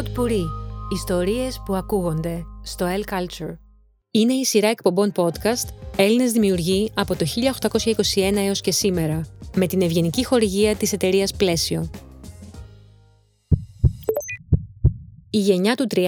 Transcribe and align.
Pod 0.00 0.18
Puri. 0.18 0.44
Ιστορίες 0.92 1.62
που 1.64 1.74
ακούγονται 1.74 2.42
στο 2.62 2.86
El 2.86 3.12
Culture. 3.12 3.56
Είναι 4.10 4.32
η 4.32 4.44
σειρά 4.44 4.68
εκπομπών 4.68 5.12
podcast 5.16 5.68
Έλληνες 5.96 6.32
δημιουργοί 6.32 6.90
από 6.94 7.16
το 7.16 7.26
1821 8.14 8.32
έως 8.34 8.60
και 8.60 8.70
σήμερα, 8.70 9.26
με 9.54 9.66
την 9.66 9.82
ευγενική 9.82 10.24
χορηγία 10.24 10.76
της 10.76 10.92
εταιρείας 10.92 11.34
Πλαίσιο. 11.34 11.90
Η 15.30 15.38
γενιά 15.38 15.74
του 15.74 15.86
30 15.94 16.06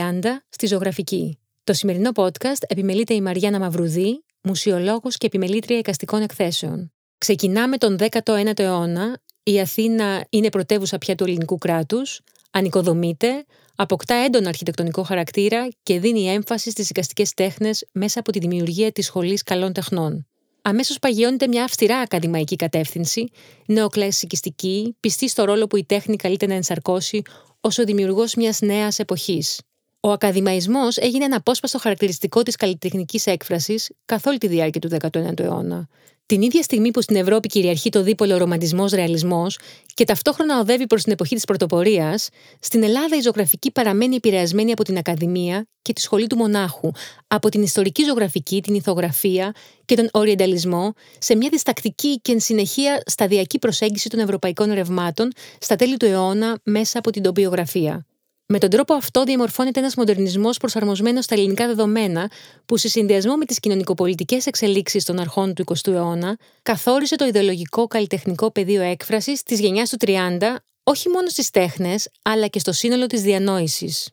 στη 0.49 0.67
ζωγραφική. 0.67 1.39
Το 1.65 1.73
σημερινό 1.73 2.11
podcast 2.15 2.63
επιμελείται 2.67 3.15
η 3.15 3.21
Μαριάννα 3.21 3.59
Μαυρουδή, 3.59 4.25
μουσιολόγος 4.43 5.17
και 5.17 5.27
επιμελήτρια 5.27 5.79
εικαστικών 5.79 6.23
εκθέσεων. 6.23 6.93
Ξεκινάμε 7.19 7.77
τον 7.77 7.97
19ο 7.99 8.59
αιώνα. 8.59 9.21
Η 9.43 9.61
Αθήνα 9.61 10.27
είναι 10.31 10.49
πρωτεύουσα 10.49 10.99
πια 10.99 11.15
του 11.15 11.25
ελληνικού 11.25 11.59
κράτους, 11.59 12.21
ανοικοδομείται, 12.51 13.45
αποκτά 13.77 14.15
έντονα 14.15 14.49
αρχιτεκτονικό 14.49 15.03
χαρακτήρα 15.03 15.69
και 15.83 16.01
δίνει 16.01 16.29
έμφαση 16.29 16.71
στις 16.71 16.91
εικαστικές 16.91 17.35
τέχνες 17.35 17.87
μέσα 17.93 18.21
από 18.21 18.33
τη 18.33 18.39
δημιουργία 18.39 18.93
της 18.93 19.07
Σχολής 19.07 19.43
Καλών 19.43 19.73
Τεχνών. 19.73 20.27
Αμέσως 20.63 20.99
παγιώνεται 20.99 21.47
μια 21.47 21.65
αυστηρά 21.65 21.99
ακαδημαϊκή 21.99 22.57
κατεύθυνση, 22.57 23.29
νεοκλασικιστική, 23.67 24.97
πιστή 25.01 25.29
στο 25.29 25.45
ρόλο 25.45 25.67
που 25.67 25.77
η 25.77 25.85
τέχνη 25.85 26.17
καλείται 26.17 26.47
να 26.47 26.55
ενσαρκώσει 26.55 27.23
ως 27.61 27.79
ο 27.79 27.85
δημιουργός 27.85 28.35
μιας 28.35 28.61
νέας 28.61 28.99
εποχής. 28.99 29.61
Ο 30.01 30.11
ακαδημαϊσμός 30.11 30.97
έγινε 30.97 31.25
ένα 31.25 31.37
απόσπαστο 31.37 31.79
χαρακτηριστικό 31.79 32.43
της 32.43 32.57
καλλιτεχνικής 32.57 33.27
έκφρασης 33.27 33.91
καθ' 34.05 34.27
όλη 34.27 34.39
τη 34.39 34.47
διάρκεια 34.47 34.81
του 34.81 34.89
19ου 34.89 35.41
αιώνα. 35.41 35.89
Την 36.27 36.43
ίδια 36.43 36.63
στιγμή 36.63 36.91
που 36.91 37.03
στην 37.03 37.17
Ευρώπη 37.17 37.49
κυριαρχεί 37.49 37.91
το 37.91 38.03
δίπολο 38.03 38.37
ρομαντισμό-ρεαλισμό 38.37 39.47
και 39.95 40.05
ταυτόχρονα 40.05 40.61
οδεύει 40.61 40.87
προς 40.87 41.03
την 41.03 41.13
εποχή 41.13 41.35
της 41.35 41.45
πρωτοπορίας, 41.45 42.29
στην 42.61 42.83
Ελλάδα 42.83 43.17
η 43.17 43.21
ζωγραφική 43.21 43.71
παραμένει 43.71 44.15
επηρεασμένη 44.15 44.73
από 44.73 44.85
την 44.85 44.97
Ακαδημία 44.97 45.67
και 45.83 45.93
τη 45.93 46.01
Σχολή 46.01 46.27
του 46.27 46.37
Μονάχου, 46.37 46.91
από 47.27 47.49
την 47.49 47.63
ιστορική 47.63 48.05
ζωγραφική, 48.05 48.63
την 48.63 48.75
ηθογραφία 48.75 49.55
και 49.85 49.97
τον 49.97 50.09
οριενταλισμό, 50.13 50.93
σε 51.19 51.37
μια 51.37 51.49
διστακτική 51.53 52.21
και 52.21 52.33
εν 52.33 52.41
συνεχεία 52.41 53.03
σταδιακή 53.07 53.59
προσέγγιση 53.59 54.09
των 54.09 54.21
ευρωπαϊκών 54.21 54.73
ρευμάτων 54.73 55.31
στα 55.59 55.77
τέλη 55.77 55.97
του 55.97 56.07
αιώνα 56.07 56.61
μέσα 56.63 56.99
από 56.99 57.11
την 57.11 57.23
τοπιογραφία. 57.23 58.07
Με 58.55 58.59
τον 58.59 58.71
τρόπο 58.71 58.95
αυτό 58.95 59.25
διαμορφώνεται 59.25 59.81
ένας 59.81 59.95
μοντερνισμός 59.95 60.59
προσαρμοσμένος 60.59 61.25
στα 61.25 61.35
ελληνικά 61.35 61.67
δεδομένα, 61.67 62.31
που 62.67 62.77
σε 62.77 62.89
συνδυασμό 62.89 63.37
με 63.37 63.45
τις 63.45 63.61
κοινωνικοπολιτικές 63.61 64.47
εξελίξεις 64.47 65.05
των 65.05 65.19
αρχών 65.21 65.55
του 65.55 65.65
20ου 65.65 65.93
αιώνα, 65.93 66.39
καθόρισε 66.63 67.17
το 67.17 67.25
ιδεολογικό 67.25 67.87
καλλιτεχνικό 67.87 68.51
πεδίο 68.51 68.83
έκφρασης 68.83 69.43
της 69.43 69.61
γενιάς 69.61 69.91
του 69.91 69.97
30, 70.07 70.57
όχι 70.83 71.09
μόνο 71.09 71.29
στις 71.29 71.51
τέχνες, 71.51 72.09
αλλά 72.23 72.47
και 72.47 72.59
στο 72.59 72.73
σύνολο 72.73 73.07
της 73.07 73.23
διανόησης. 73.23 74.11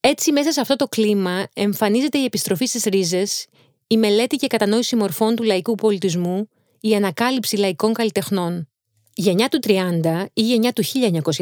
Έτσι, 0.00 0.32
μέσα 0.32 0.52
σε 0.52 0.60
αυτό 0.60 0.76
το 0.76 0.86
κλίμα 0.86 1.46
εμφανίζεται 1.54 2.18
η 2.18 2.24
επιστροφή 2.24 2.66
στις 2.66 2.84
ρίζες, 2.84 3.46
η 3.86 3.96
μελέτη 3.96 4.36
και 4.36 4.46
κατανόηση 4.46 4.96
μορφών 4.96 5.34
του 5.36 5.42
λαϊκού 5.42 5.74
πολιτισμού, 5.74 6.48
η 6.80 6.94
ανακάλυψη 6.94 7.56
λαϊκών 7.56 7.92
καλλιτεχνών. 7.92 8.66
Γενιά 9.14 9.48
του 9.48 9.58
30 9.62 10.26
ή 10.32 10.42
γενιά 10.42 10.72
του 10.72 10.82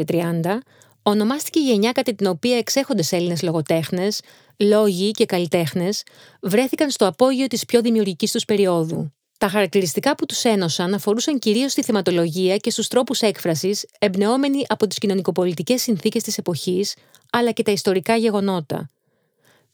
1930 0.05 0.61
Ονομάστηκε 1.03 1.59
η 1.59 1.63
γενιά 1.63 1.91
κατά 1.91 2.13
την 2.13 2.27
οποία 2.27 2.57
εξέχοντες 2.57 3.11
Έλληνες 3.11 3.41
λογοτέχνες, 3.41 4.21
λόγοι 4.57 5.11
και 5.11 5.25
καλλιτέχνες 5.25 6.03
βρέθηκαν 6.41 6.89
στο 6.89 7.07
απόγειο 7.07 7.47
της 7.47 7.65
πιο 7.65 7.81
δημιουργικής 7.81 8.31
τους 8.31 8.45
περίοδου. 8.45 9.13
Τα 9.37 9.47
χαρακτηριστικά 9.47 10.15
που 10.15 10.25
τους 10.25 10.43
ένωσαν 10.43 10.93
αφορούσαν 10.93 11.39
κυρίως 11.39 11.71
στη 11.71 11.83
θεματολογία 11.83 12.57
και 12.57 12.69
στους 12.69 12.87
τρόπους 12.87 13.21
έκφρασης, 13.21 13.85
εμπνεόμενοι 13.99 14.63
από 14.67 14.87
τις 14.87 14.97
κοινωνικοπολιτικές 14.97 15.81
συνθήκες 15.81 16.23
της 16.23 16.37
εποχής, 16.37 16.95
αλλά 17.31 17.51
και 17.51 17.63
τα 17.63 17.71
ιστορικά 17.71 18.15
γεγονότα. 18.15 18.89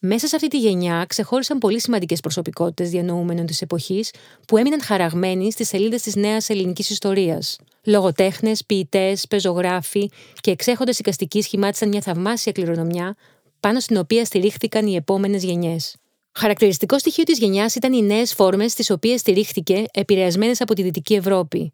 Μέσα 0.00 0.26
σε 0.26 0.36
αυτή 0.36 0.48
τη 0.48 0.58
γενιά 0.58 1.04
ξεχώρισαν 1.08 1.58
πολύ 1.58 1.80
σημαντικές 1.80 2.20
προσωπικότητες 2.20 2.90
διανοούμενων 2.90 3.46
της 3.46 3.62
εποχής 3.62 4.12
που 4.46 4.56
έμειναν 4.56 4.82
χαραγμένοι 4.82 5.52
στις 5.52 5.68
σελίδες 5.68 6.02
της 6.02 6.16
νέας 6.16 6.48
ελληνικής 6.48 6.90
ιστορίας. 6.90 7.58
Λογοτέχνες, 7.84 8.64
ποιητές, 8.64 9.26
πεζογράφοι 9.26 10.10
και 10.40 10.50
εξέχοντες 10.50 10.98
οικαστικοί 10.98 11.42
σχημάτισαν 11.42 11.88
μια 11.88 12.00
θαυμάσια 12.00 12.52
κληρονομιά 12.52 13.16
πάνω 13.60 13.80
στην 13.80 13.96
οποία 13.96 14.24
στηρίχθηκαν 14.24 14.86
οι 14.86 14.94
επόμενες 14.94 15.44
γενιές. 15.44 15.96
Χαρακτηριστικό 16.32 16.98
στοιχείο 16.98 17.24
της 17.24 17.38
γενιάς 17.38 17.74
ήταν 17.74 17.92
οι 17.92 18.02
νέες 18.02 18.34
φόρμες 18.34 18.72
στι 18.72 18.92
οποίες 18.92 19.20
στηρίχθηκε, 19.20 19.84
επηρεασμένες 19.92 20.60
από 20.60 20.74
τη 20.74 20.82
Δυτική 20.82 21.14
Ευρώπη. 21.14 21.72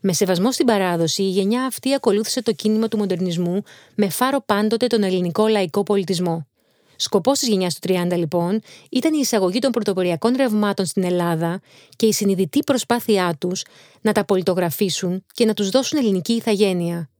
Με 0.00 0.12
σεβασμό 0.12 0.52
στην 0.52 0.66
παράδοση, 0.66 1.22
η 1.22 1.28
γενιά 1.28 1.64
αυτή 1.64 1.94
ακολούθησε 1.94 2.42
το 2.42 2.52
κίνημα 2.52 2.88
του 2.88 2.96
μοντερνισμού 2.96 3.62
με 3.94 4.08
φάρο 4.08 4.42
πάντοτε 4.46 4.86
τον 4.86 5.02
ελληνικό 5.02 5.46
λαϊκό 5.46 5.82
πολιτισμό. 5.82 6.46
Σκοπός 6.96 7.38
της 7.38 7.48
γενιάς 7.48 7.74
του 7.74 7.80
30, 7.88 8.16
λοιπόν, 8.16 8.60
ήταν 8.90 9.14
η 9.14 9.18
εισαγωγή 9.20 9.58
των 9.58 9.70
πρωτοποριακών 9.70 10.34
ρευμάτων 10.36 10.86
στην 10.86 11.04
Ελλάδα 11.04 11.60
και 11.96 12.06
η 12.06 12.12
συνειδητή 12.12 12.58
προσπάθειά 12.62 13.36
τους 13.40 13.64
να 14.00 14.12
τα 14.12 14.24
πολιτογραφήσουν 14.24 15.24
και 15.34 15.44
να 15.44 15.54
τους 15.54 15.70
δώσουν 15.70 15.98
ελληνική 15.98 16.32
ηθαγένεια. 16.32 17.10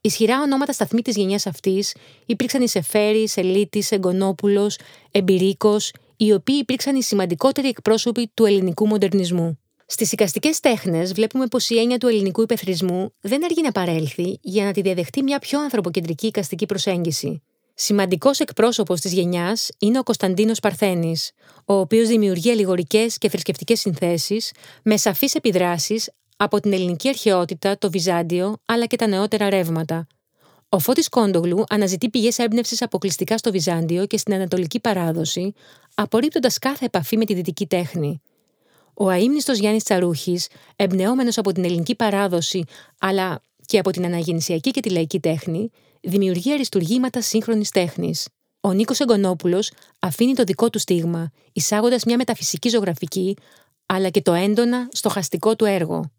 Ισχυρά 0.00 0.40
ονόματα 0.40 0.72
σταθμή 0.72 1.02
της 1.02 1.16
γενιάς 1.16 1.46
αυτής 1.46 1.94
υπήρξαν 2.26 2.62
η 2.62 2.68
Σεφέρη, 2.68 3.28
Σελίτης, 3.28 3.90
Εγκονόπουλος, 3.90 4.78
Εμπειρίκος, 5.10 5.92
οι 6.16 6.32
οποίοι 6.32 6.56
υπήρξαν 6.60 6.96
οι 6.96 7.02
σημαντικότεροι 7.02 7.68
εκπρόσωποι 7.68 8.30
του 8.34 8.44
ελληνικού 8.44 8.86
μοντερνισμού. 8.86 9.58
Στις 9.86 10.12
οικαστικές 10.12 10.60
τέχνες, 10.60 11.12
βλέπουμε 11.12 11.46
πως 11.46 11.70
η 11.70 11.78
έννοια 11.78 11.98
του 11.98 12.08
ελληνικού 12.08 12.42
υπεθρισμού 12.42 13.14
δεν 13.20 13.44
αργεί 13.44 13.62
να 13.62 13.72
παρέλθει 13.72 14.38
για 14.42 14.64
να 14.64 14.72
τη 14.72 14.80
διαδεχτεί 14.80 15.22
μια 15.22 15.38
πιο 15.38 15.60
ανθρωποκεντρική 15.60 16.26
οικαστική 16.26 16.66
προσέγγιση. 16.66 17.42
Σημαντικός 17.78 18.40
εκπρόσωπος 18.40 19.00
της 19.00 19.12
γενιάς 19.12 19.68
είναι 19.78 19.98
ο 19.98 20.02
Κωνσταντίνος 20.02 20.60
Παρθένης, 20.60 21.32
ο 21.64 21.74
οποίος 21.74 22.08
δημιουργεί 22.08 22.50
αλληγορικές 22.50 23.18
και 23.18 23.28
θρησκευτικές 23.28 23.80
συνθέσεις 23.80 24.52
με 24.82 24.96
σαφείς 24.96 25.34
επιδράσεις 25.34 26.10
από 26.36 26.60
την 26.60 26.72
ελληνική 26.72 27.08
αρχαιότητα, 27.08 27.78
το 27.78 27.90
Βυζάντιο 27.90 28.56
αλλά 28.66 28.86
και 28.86 28.96
τα 28.96 29.06
νεότερα 29.06 29.50
ρεύματα. 29.50 30.06
Ο 30.68 30.78
Φώτης 30.78 31.08
Κόντογλου 31.08 31.64
αναζητεί 31.68 32.08
πηγές 32.10 32.38
έμπνευσης 32.38 32.82
αποκλειστικά 32.82 33.38
στο 33.38 33.50
Βυζάντιο 33.50 34.06
και 34.06 34.18
στην 34.18 34.34
Ανατολική 34.34 34.80
παράδοση, 34.80 35.52
απορρίπτοντας 35.94 36.58
κάθε 36.58 36.84
επαφή 36.84 37.16
με 37.16 37.24
τη 37.24 37.34
δυτική 37.34 37.66
τέχνη. 37.66 38.20
Ο 38.94 39.08
αείμνηστος 39.08 39.58
Γιάννης 39.58 39.82
Τσαρούχης, 39.82 40.48
εμπνεόμενο 40.76 41.30
από 41.36 41.52
την 41.52 41.64
ελληνική 41.64 41.94
παράδοση 41.94 42.64
αλλά 42.98 43.40
και 43.66 43.78
από 43.78 43.90
την 43.90 44.04
αναγεννησιακή 44.04 44.70
και 44.70 44.80
τη 44.80 44.90
λαϊκή 44.90 45.20
τέχνη, 45.20 45.70
δημιουργεί 46.06 46.52
αριστουργήματα 46.52 47.20
σύγχρονης 47.20 47.70
τέχνης. 47.70 48.28
Ο 48.60 48.72
Νίκος 48.72 49.00
Εγκονόπουλος 49.00 49.70
αφήνει 49.98 50.34
το 50.34 50.44
δικό 50.44 50.70
του 50.70 50.78
στίγμα, 50.78 51.30
εισάγοντας 51.52 52.04
μια 52.04 52.16
μεταφυσική 52.16 52.68
ζωγραφική, 52.68 53.36
αλλά 53.86 54.08
και 54.08 54.22
το 54.22 54.32
έντονα 54.32 54.88
στοχαστικό 54.92 55.56
του 55.56 55.64
έργο. 55.64 56.10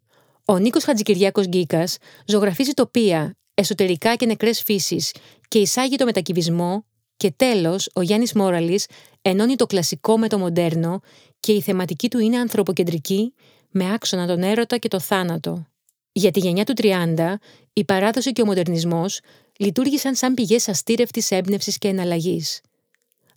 Ο 0.45 0.57
Νίκος 0.57 0.83
Χατζικυριάκος 0.83 1.47
Γκίκας 1.47 1.97
ζωγραφίζει 2.25 2.71
τοπία, 2.71 3.37
εσωτερικά 3.53 4.15
και 4.15 4.25
νεκρές 4.25 4.61
φύσεις 4.61 5.13
και 5.47 5.59
εισάγει 5.59 5.95
το 5.95 6.05
μετακυβισμό, 6.05 6.85
και 7.17 7.31
τέλος, 7.31 7.89
ο 7.93 8.01
Γιάννης 8.01 8.33
Μόραλης 8.33 8.85
ενώνει 9.21 9.55
το 9.55 9.65
κλασικό 9.65 10.17
με 10.17 10.27
το 10.27 10.37
μοντέρνο 10.37 10.99
και 11.39 11.51
η 11.51 11.61
θεματική 11.61 12.09
του 12.09 12.19
είναι 12.19 12.37
ανθρωποκεντρική, 12.37 13.33
με 13.69 13.93
άξονα 13.93 14.27
τον 14.27 14.43
έρωτα 14.43 14.77
και 14.77 14.87
το 14.87 14.99
θάνατο. 14.99 15.65
Για 16.11 16.31
τη 16.31 16.39
γενιά 16.39 16.63
του 16.63 16.73
30, 16.77 17.39
η 17.73 17.85
παράδοση 17.85 18.31
και 18.31 18.41
ο 18.41 18.45
μοντερνισμός 18.45 19.19
λειτουργήσαν 19.59 20.15
σαν 20.15 20.33
πηγές 20.33 20.67
αστήρευτης 20.67 21.31
έμπνευσης 21.31 21.77
και 21.77 21.87
εναλλαγής. 21.87 22.61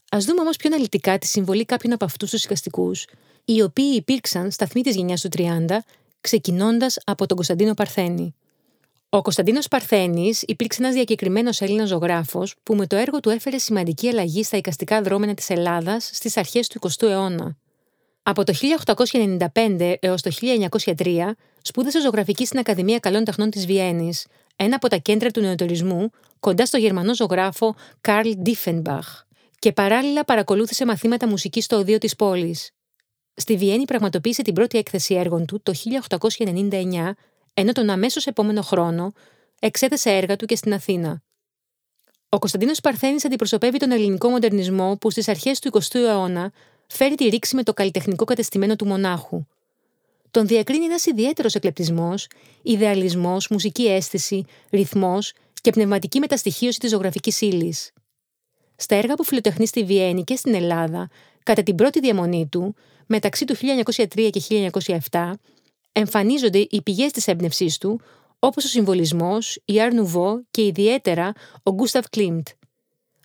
Α 0.08 0.18
δούμε 0.20 0.40
όμως 0.40 0.56
πιο 0.56 0.70
αναλυτικά 0.72 1.18
τη 1.18 1.26
συμβολή 1.26 1.64
κάποιων 1.64 1.92
από 1.92 2.04
αυτούς 2.04 2.30
τους 2.30 2.44
οικαστικούς, 2.44 3.06
οι 3.44 3.62
οποίοι 3.62 3.92
υπήρξαν 3.96 4.50
σταθμοί 4.50 4.82
της 4.82 4.96
γενιάς 4.96 5.20
του 5.20 5.28
30, 5.28 5.84
ξεκινώντας 6.20 6.98
από 7.04 7.26
τον 7.26 7.36
Κωνσταντίνο 7.36 7.74
Παρθένη. 7.74 8.34
Ο 9.12 9.22
Κωνσταντίνος 9.22 9.68
Παρθένης 9.68 10.42
υπήρξε 10.42 10.82
ένας 10.82 10.94
διακεκριμένος 10.94 11.60
Έλληνας 11.60 11.88
ζωγράφος 11.88 12.54
που 12.62 12.74
με 12.74 12.86
το 12.86 12.96
έργο 12.96 13.20
του 13.20 13.30
έφερε 13.30 13.58
σημαντική 13.58 14.08
αλλαγή 14.08 14.42
στα 14.42 14.56
οικαστικά 14.56 15.02
δρόμενα 15.02 15.34
της 15.34 15.50
Ελλάδας 15.50 16.10
στις 16.12 16.36
αρχές 16.36 16.68
του 16.68 16.78
20ου 16.80 17.08
αιώνα. 17.08 17.56
Από 18.22 18.44
το 18.44 18.52
1895 18.52 19.94
έως 20.00 20.22
το 20.22 20.30
1903 20.94 21.36
σπούδασε 21.62 22.00
ζωγραφική 22.00 22.46
στην 22.46 22.58
Ακαδημία 22.58 22.98
Καλών 22.98 23.24
Τεχνών 23.24 23.50
της 23.50 23.66
Βιέννης, 23.66 24.26
ένα 24.62 24.76
από 24.76 24.88
τα 24.88 24.96
κέντρα 24.96 25.30
του 25.30 25.40
νεωτερισμού, 25.40 26.10
κοντά 26.40 26.66
στο 26.66 26.76
γερμανό 26.76 27.14
ζωγράφο 27.14 27.74
Καρλ 28.00 28.30
Ντίφενμπαχ, 28.30 29.22
και 29.58 29.72
παράλληλα 29.72 30.24
παρακολούθησε 30.24 30.84
μαθήματα 30.86 31.28
μουσικής 31.28 31.64
στο 31.64 31.76
ωδείο 31.76 31.98
της 31.98 32.16
πόλης. 32.16 32.70
Στη 33.34 33.56
Βιέννη 33.56 33.84
πραγματοποίησε 33.84 34.42
την 34.42 34.54
πρώτη 34.54 34.78
έκθεση 34.78 35.14
έργων 35.14 35.46
του 35.46 35.60
το 35.62 35.72
1899, 35.72 37.10
ενώ 37.54 37.72
τον 37.72 37.90
αμέσως 37.90 38.26
επόμενο 38.26 38.62
χρόνο 38.62 39.12
εξέθεσε 39.60 40.10
έργα 40.10 40.36
του 40.36 40.46
και 40.46 40.56
στην 40.56 40.72
Αθήνα. 40.72 41.22
Ο 42.28 42.38
Κωνσταντίνος 42.38 42.80
Παρθένης 42.80 43.24
αντιπροσωπεύει 43.24 43.78
τον 43.78 43.90
ελληνικό 43.90 44.28
μοντερνισμό 44.28 44.96
που 45.00 45.10
στις 45.10 45.28
αρχές 45.28 45.58
του 45.58 45.70
20ου 45.72 45.94
αιώνα 45.94 46.52
φέρει 46.86 47.14
τη 47.14 47.28
ρήξη 47.28 47.54
με 47.54 47.62
το 47.62 47.72
καλλιτεχνικό 47.72 48.24
κατεστημένο 48.24 48.76
του 48.76 48.86
μονάχου. 48.86 49.46
Τον 50.30 50.46
διακρίνει 50.46 50.84
ένας 50.84 51.06
ιδιαίτερος 51.06 51.54
εκλεπτισμός, 51.54 52.26
ιδεαλισμός, 52.62 53.48
μουσική 53.48 53.86
αίσθηση, 53.86 54.44
ρυθμός 54.70 55.32
και 55.60 55.70
πνευματική 55.70 56.18
μεταστοιχίωση 56.18 56.78
της 56.78 56.90
ζωγραφικής 56.90 57.40
ύλης. 57.40 57.92
στα 58.76 58.94
έργα 58.94 59.14
που 59.14 59.24
φιλοτεχνεί 59.24 59.66
στη 59.66 59.84
Βιέννη 59.84 60.24
και 60.24 60.36
στην 60.36 60.54
Ελλάδα 60.54 61.08
κατά 61.42 61.62
την 61.62 61.74
πρώτη 61.74 62.00
διαμονή 62.00 62.48
του, 62.50 62.74
μεταξύ 63.06 63.44
του 63.44 63.54
1903 63.54 64.30
και 64.30 64.40
1907, 65.10 65.32
εμφανίζονται 65.92 66.66
οι 66.70 66.82
πηγές 66.82 67.12
της 67.12 67.26
έμπνευσής 67.28 67.78
του, 67.78 68.00
όπως 68.38 68.64
ο 68.64 68.68
συμβολισμός, 68.68 69.58
η 69.64 69.80
Αρνουβό 69.80 70.42
και 70.50 70.66
ιδιαίτερα 70.66 71.32
ο 71.62 71.70
Γκούσταβ 71.70 72.04
Κλίμπτ. 72.10 72.48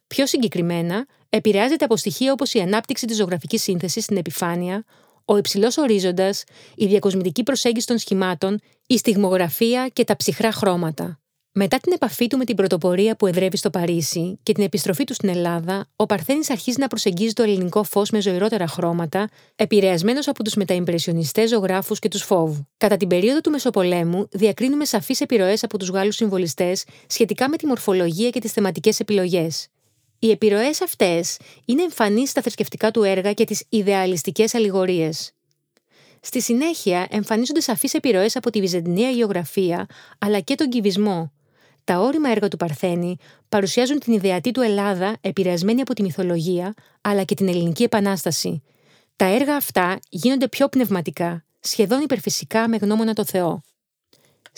Πιο 0.07 0.25
συγκεκριμένα, 0.25 1.07
επηρεάζεται 1.29 1.85
από 1.85 1.97
στοιχεία 1.97 2.31
όπως 2.31 2.53
η 2.53 2.59
ανάπτυξη 2.59 3.05
της 3.05 3.17
ζωγραφικής 3.17 3.61
σύνθεσης 3.61 4.03
στην 4.03 4.17
επιφάνεια, 4.17 4.83
ο 5.25 5.37
υψηλός 5.37 5.77
ορίζοντας, 5.77 6.43
η 6.75 6.85
διακοσμητική 6.85 7.43
προσέγγιση 7.43 7.87
των 7.87 7.97
σχημάτων, 7.97 8.59
η 8.87 8.97
στιγμογραφία 8.97 9.89
και 9.93 10.03
τα 10.03 10.15
ψυχρά 10.15 10.51
χρώματα. 10.51 11.19
Μετά 11.57 11.77
την 11.77 11.91
επαφή 11.91 12.27
του 12.27 12.37
με 12.37 12.45
την 12.45 12.55
πρωτοπορία 12.55 13.15
που 13.15 13.27
εδρεύει 13.27 13.57
στο 13.57 13.69
Παρίσι 13.69 14.39
και 14.43 14.53
την 14.53 14.63
επιστροφή 14.63 15.03
του 15.03 15.13
στην 15.13 15.29
Ελλάδα, 15.29 15.87
ο 15.95 16.05
Παρθένης 16.05 16.49
αρχίζει 16.49 16.79
να 16.79 16.87
προσεγγίζει 16.87 17.33
το 17.33 17.43
ελληνικό 17.43 17.83
φως 17.83 18.09
με 18.09 18.21
ζωηρότερα 18.21 18.67
χρώματα, 18.67 19.29
επηρεασμένος 19.55 20.27
από 20.27 20.43
τους 20.43 20.53
μεταϊμπρεσιονιστέ 20.53 21.47
ζωγράφους 21.47 21.99
και 21.99 22.07
τους 22.07 22.23
φόβου. 22.23 22.67
Κατά 22.77 22.97
την 22.97 23.07
περίοδο 23.07 23.41
του 23.41 23.49
Μεσοπολέμου, 23.49 24.27
διακρίνουμε 24.31 24.85
σαφείς 24.85 25.21
επιρροές 25.21 25.63
από 25.63 25.77
τους 25.77 25.89
Γάλλους 25.89 26.15
συμβολιστές 26.15 26.83
σχετικά 27.07 27.49
με 27.49 27.57
τη 27.57 27.65
μορφολογία 27.65 28.29
και 28.29 28.39
τις 28.39 28.51
θεματικές 28.51 28.99
επιλογές. 28.99 29.67
Οι 30.25 30.31
επιρροές 30.31 30.81
αυτές 30.81 31.37
είναι 31.65 31.81
εμφανείς 31.81 32.29
στα 32.29 32.41
θρησκευτικά 32.41 32.91
του 32.91 33.03
έργα 33.03 33.33
και 33.33 33.45
τις 33.45 33.65
ιδεαλιστικές 33.69 34.55
αλληγορίες. 34.55 35.31
Στη 36.19 36.41
συνέχεια 36.41 37.07
εμφανίζονται 37.09 37.59
σαφείς 37.59 37.93
επιρροές 37.93 38.35
από 38.35 38.49
τη 38.49 38.59
Βυζαντινή 38.59 39.05
αγιογραφία 39.05 39.85
αλλά 40.19 40.39
και 40.39 40.55
τον 40.55 40.69
κυβισμό, 40.69 41.31
τα 41.83 41.99
όρημα 41.99 42.29
έργα 42.29 42.47
του 42.47 42.57
Παρθένη 42.57 43.17
παρουσιάζουν 43.49 43.99
την 43.99 44.13
ιδεατή 44.13 44.51
του 44.51 44.61
Ελλάδα 44.61 45.17
επηρεασμένη 45.21 45.81
από 45.81 45.93
τη 45.93 46.01
μυθολογία 46.01 46.73
αλλά 47.01 47.23
και 47.23 47.35
την 47.35 47.47
ελληνική 47.47 47.83
επανάσταση. 47.83 48.63
Τα 49.15 49.25
έργα 49.25 49.55
αυτά 49.55 49.99
γίνονται 50.09 50.47
πιο 50.47 50.69
πνευματικά, 50.69 51.45
σχεδόν 51.59 52.01
υπερφυσικά 52.01 52.67
με 52.67 52.77
γνώμονα 52.77 53.13
το 53.13 53.25
Θεό. 53.25 53.61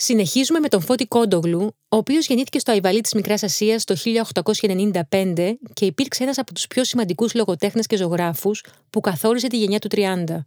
Συνεχίζουμε 0.00 0.58
με 0.58 0.68
τον 0.68 0.80
Φώτη 0.80 1.06
Κόντογλου, 1.06 1.60
ο 1.88 1.96
οποίος 1.96 2.26
γεννήθηκε 2.26 2.58
στο 2.58 2.72
Αϊβαλί 2.72 3.00
της 3.00 3.12
Μικράς 3.14 3.42
Ασίας 3.42 3.84
το 3.84 3.96
1895 3.96 5.58
και 5.72 5.84
υπήρξε 5.84 6.22
ένας 6.22 6.38
από 6.38 6.54
τους 6.54 6.66
πιο 6.66 6.84
σημαντικούς 6.84 7.34
λογοτέχνες 7.34 7.86
και 7.86 7.96
ζωγράφους 7.96 8.64
που 8.90 9.00
καθόρισε 9.00 9.46
τη 9.46 9.56
γενιά 9.56 9.78
του 9.78 9.88
30. 9.90 10.44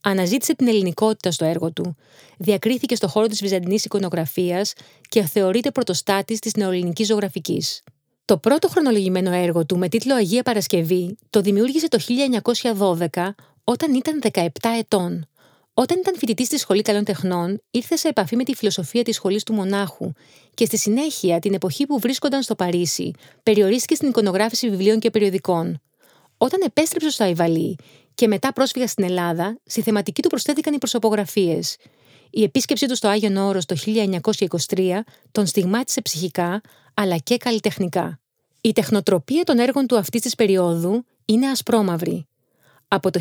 Αναζήτησε 0.00 0.54
την 0.54 0.68
ελληνικότητα 0.68 1.30
στο 1.30 1.44
έργο 1.44 1.72
του. 1.72 1.96
Διακρίθηκε 2.38 2.94
στο 2.94 3.08
χώρο 3.08 3.26
της 3.26 3.40
βυζαντινής 3.40 3.84
εικονογραφίας 3.84 4.72
και 5.08 5.22
θεωρείται 5.22 5.70
πρωτοστάτης 5.70 6.38
της 6.38 6.54
νεοελληνικής 6.54 7.06
ζωγραφικής. 7.06 7.82
Το 8.24 8.38
πρώτο 8.38 8.68
χρονολογημένο 8.68 9.32
έργο 9.32 9.66
του 9.66 9.78
με 9.78 9.88
τίτλο 9.88 10.14
Αγία 10.14 10.42
Παρασκευή 10.42 11.16
το 11.30 11.40
δημιούργησε 11.40 11.88
το 11.88 11.98
1912 13.12 13.34
όταν 13.64 13.94
ήταν 13.94 14.20
17 14.32 14.48
ετών. 14.78 15.28
Όταν 15.76 15.98
ήταν 15.98 16.16
φοιτητής 16.18 16.46
στη 16.46 16.58
Σχολή 16.58 16.82
Καλών 16.82 17.04
Τεχνών, 17.04 17.62
ήρθε 17.70 17.96
σε 17.96 18.08
επαφή 18.08 18.36
με 18.36 18.44
τη 18.44 18.54
φιλοσοφία 18.54 19.02
της 19.02 19.16
Σχολής 19.16 19.42
του 19.42 19.52
Μονάχου 19.52 20.12
και 20.54 20.64
στη 20.64 20.76
συνέχεια, 20.78 21.38
την 21.38 21.54
εποχή 21.54 21.86
που 21.86 21.98
βρίσκονταν 21.98 22.42
στο 22.42 22.54
Παρίσι, 22.54 23.10
περιορίστηκε 23.42 23.94
στην 23.94 24.08
εικονογράφηση 24.08 24.70
βιβλίων 24.70 24.98
και 24.98 25.10
περιοδικών. 25.10 25.80
Όταν 26.38 26.60
επέστρεψε 26.64 27.10
στο 27.10 27.24
Αϊβαλί 27.24 27.76
και 28.14 28.28
μετά 28.28 28.52
πρόσφυγα 28.52 28.86
στην 28.86 29.04
Ελλάδα, 29.04 29.58
στη 29.64 29.82
θεματική 29.82 30.22
του 30.22 30.28
προσθέθηκαν 30.28 30.74
οι 30.74 30.78
προσωπογραφίες. 30.78 31.76
Η 32.30 32.42
επίσκεψή 32.42 32.86
του 32.86 32.96
στο 32.96 33.08
Άγιο 33.08 33.46
Όρος 33.46 33.64
το 33.64 33.76
1923 34.74 35.00
τον 35.32 35.46
στιγμάτισε 35.46 36.02
ψυχικά 36.02 36.60
αλλά 36.94 37.16
και 37.16 37.36
καλλιτεχνικά. 37.36 38.20
Η 38.60 38.72
τεχνοτροπία 38.72 39.44
των 39.44 39.58
έργων 39.58 39.86
του 39.86 39.96
αυτής 39.96 40.20
της 40.20 40.34
περίοδου 40.34 41.04
είναι 41.24 41.46
ασπρόμαυρη. 41.46 42.26
Από 42.88 43.10
το 43.10 43.20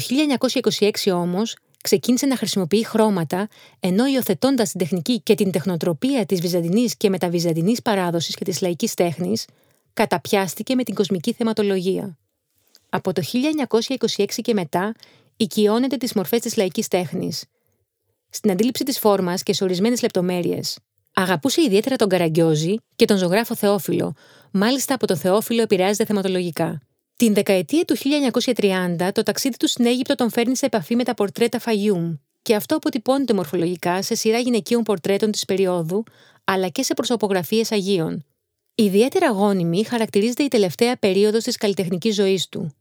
1926 0.79 0.91
όμως 1.13 1.55
ξεκίνησε 1.83 2.25
να 2.25 2.37
χρησιμοποιεί 2.37 2.85
χρώματα, 2.85 3.47
ενώ 3.79 4.05
υιοθετώντας 4.05 4.69
την 4.69 4.79
τεχνική 4.79 5.21
και 5.21 5.35
την 5.35 5.51
τεχνοτροπία 5.51 6.25
της 6.25 6.41
βυζαντινής 6.41 6.97
και 6.97 7.09
μεταβυζαντινής 7.09 7.81
παράδοσης 7.81 8.35
και 8.35 8.43
της 8.43 8.61
λαϊκής 8.61 8.93
τέχνης, 8.93 9.45
καταπιάστηκε 9.93 10.75
με 10.75 10.83
την 10.83 10.93
κοσμική 10.93 11.33
θεματολογία. 11.33 12.17
Από 12.89 13.13
το 13.13 13.21
1926 13.21 14.25
και 14.41 14.53
μετά 14.53 14.93
οικειώνεται 15.37 15.97
τις 15.97 16.13
μορφές 16.13 16.39
της 16.39 16.57
λαϊκής 16.57 16.87
τέχνης. 16.87 17.45
Στην 18.29 18.51
αντίληψη 18.51 18.83
της 18.83 18.99
φόρμας 18.99 19.43
και 19.43 19.53
σε 19.53 19.63
ορισμένες 19.63 20.01
λεπτομέρειες. 20.01 20.77
Αγαπούσε 21.13 21.61
ιδιαίτερα 21.61 21.95
τον 21.95 22.09
Καραγκιόζη 22.09 22.75
και 22.95 23.05
τον 23.05 23.17
ζωγράφο 23.17 23.55
Θεόφιλο, 23.55 24.13
μάλιστα 24.51 24.93
από 24.93 25.07
το 25.07 25.15
Θεόφιλο 25.15 25.61
επηρεάζεται 25.61 26.05
θεματολογικά. 26.05 26.81
Την 27.15 27.33
δεκαετία 27.33 27.85
του 27.85 27.95
1930, 28.55 29.09
το 29.13 29.23
ταξίδι 29.23 29.57
του 29.57 29.67
στην 29.67 29.85
Αίγυπτο 29.85 30.15
τον 30.15 30.29
φέρνει 30.29 30.57
σε 30.57 30.65
επαφή 30.65 30.95
με 30.95 31.03
τα 31.03 31.13
πορτρέτα 31.13 31.59
Φαγιούμ, 31.59 32.15
και 32.41 32.55
αυτό 32.55 32.75
αποτυπώνεται 32.75 33.33
μορφολογικά 33.33 34.01
σε 34.01 34.15
σειρά 34.15 34.39
γυναικείων 34.39 34.83
πορτρέτων 34.83 35.31
της 35.31 35.45
περίοδου, 35.45 36.03
αλλά 36.43 36.67
και 36.67 36.83
σε 36.83 36.93
προσωπογραφίες 36.93 37.71
Αγίων. 37.71 38.25
Ιδιαίτερα 38.75 39.31
γόνιμη 39.31 39.83
χαρακτηρίζεται 39.83 40.43
η 40.43 40.47
τελευταία 40.47 40.97
περίοδος 40.97 41.43
της 41.43 41.57
καλλιτεχνικής 41.57 42.15
ζωής 42.15 42.49
του. 42.49 42.75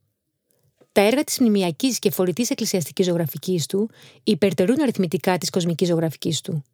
Τα 0.92 1.00
έργα 1.00 1.24
της 1.24 1.38
μνημιακής 1.38 1.98
και 1.98 2.10
φορητής 2.10 2.50
εκκλησιαστικής 2.50 3.06
ζωγραφικής 3.06 3.66
του 3.66 3.90
υπερτερούν 4.24 4.80
αριθμητικά 4.82 5.38
της 5.38 5.50
κοσμικής 5.50 5.88
ζωγραφικής 5.88 6.40
του. 6.40 6.64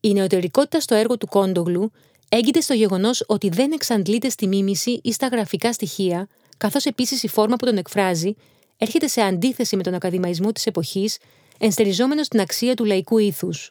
Η 0.00 0.12
νεωτερικότητα 0.12 0.80
στο 0.80 0.94
έργο 0.94 1.18
του 1.18 1.26
Κόντογλου 1.26 1.90
έγκυται 2.28 2.60
στο 2.60 2.74
γεγονός 2.74 3.24
ότι 3.26 3.48
δεν 3.48 3.72
εξαντλείται 3.72 4.28
στη 4.28 4.46
μίμηση 4.46 5.00
ή 5.02 5.12
στα 5.12 5.26
γραφικά 5.26 5.72
στοιχεία, 5.72 6.28
καθώς 6.60 6.84
επίσης 6.84 7.22
η 7.22 7.28
φόρμα 7.28 7.56
που 7.56 7.64
τον 7.64 7.76
εκφράζει 7.76 8.34
έρχεται 8.76 9.06
σε 9.06 9.20
αντίθεση 9.20 9.76
με 9.76 9.82
τον 9.82 9.94
ακαδημαϊσμό 9.94 10.52
της 10.52 10.66
εποχής, 10.66 11.18
ενστεριζόμενο 11.58 12.22
στην 12.22 12.40
αξία 12.40 12.74
του 12.74 12.84
λαϊκού 12.84 13.18
ήθους. 13.18 13.70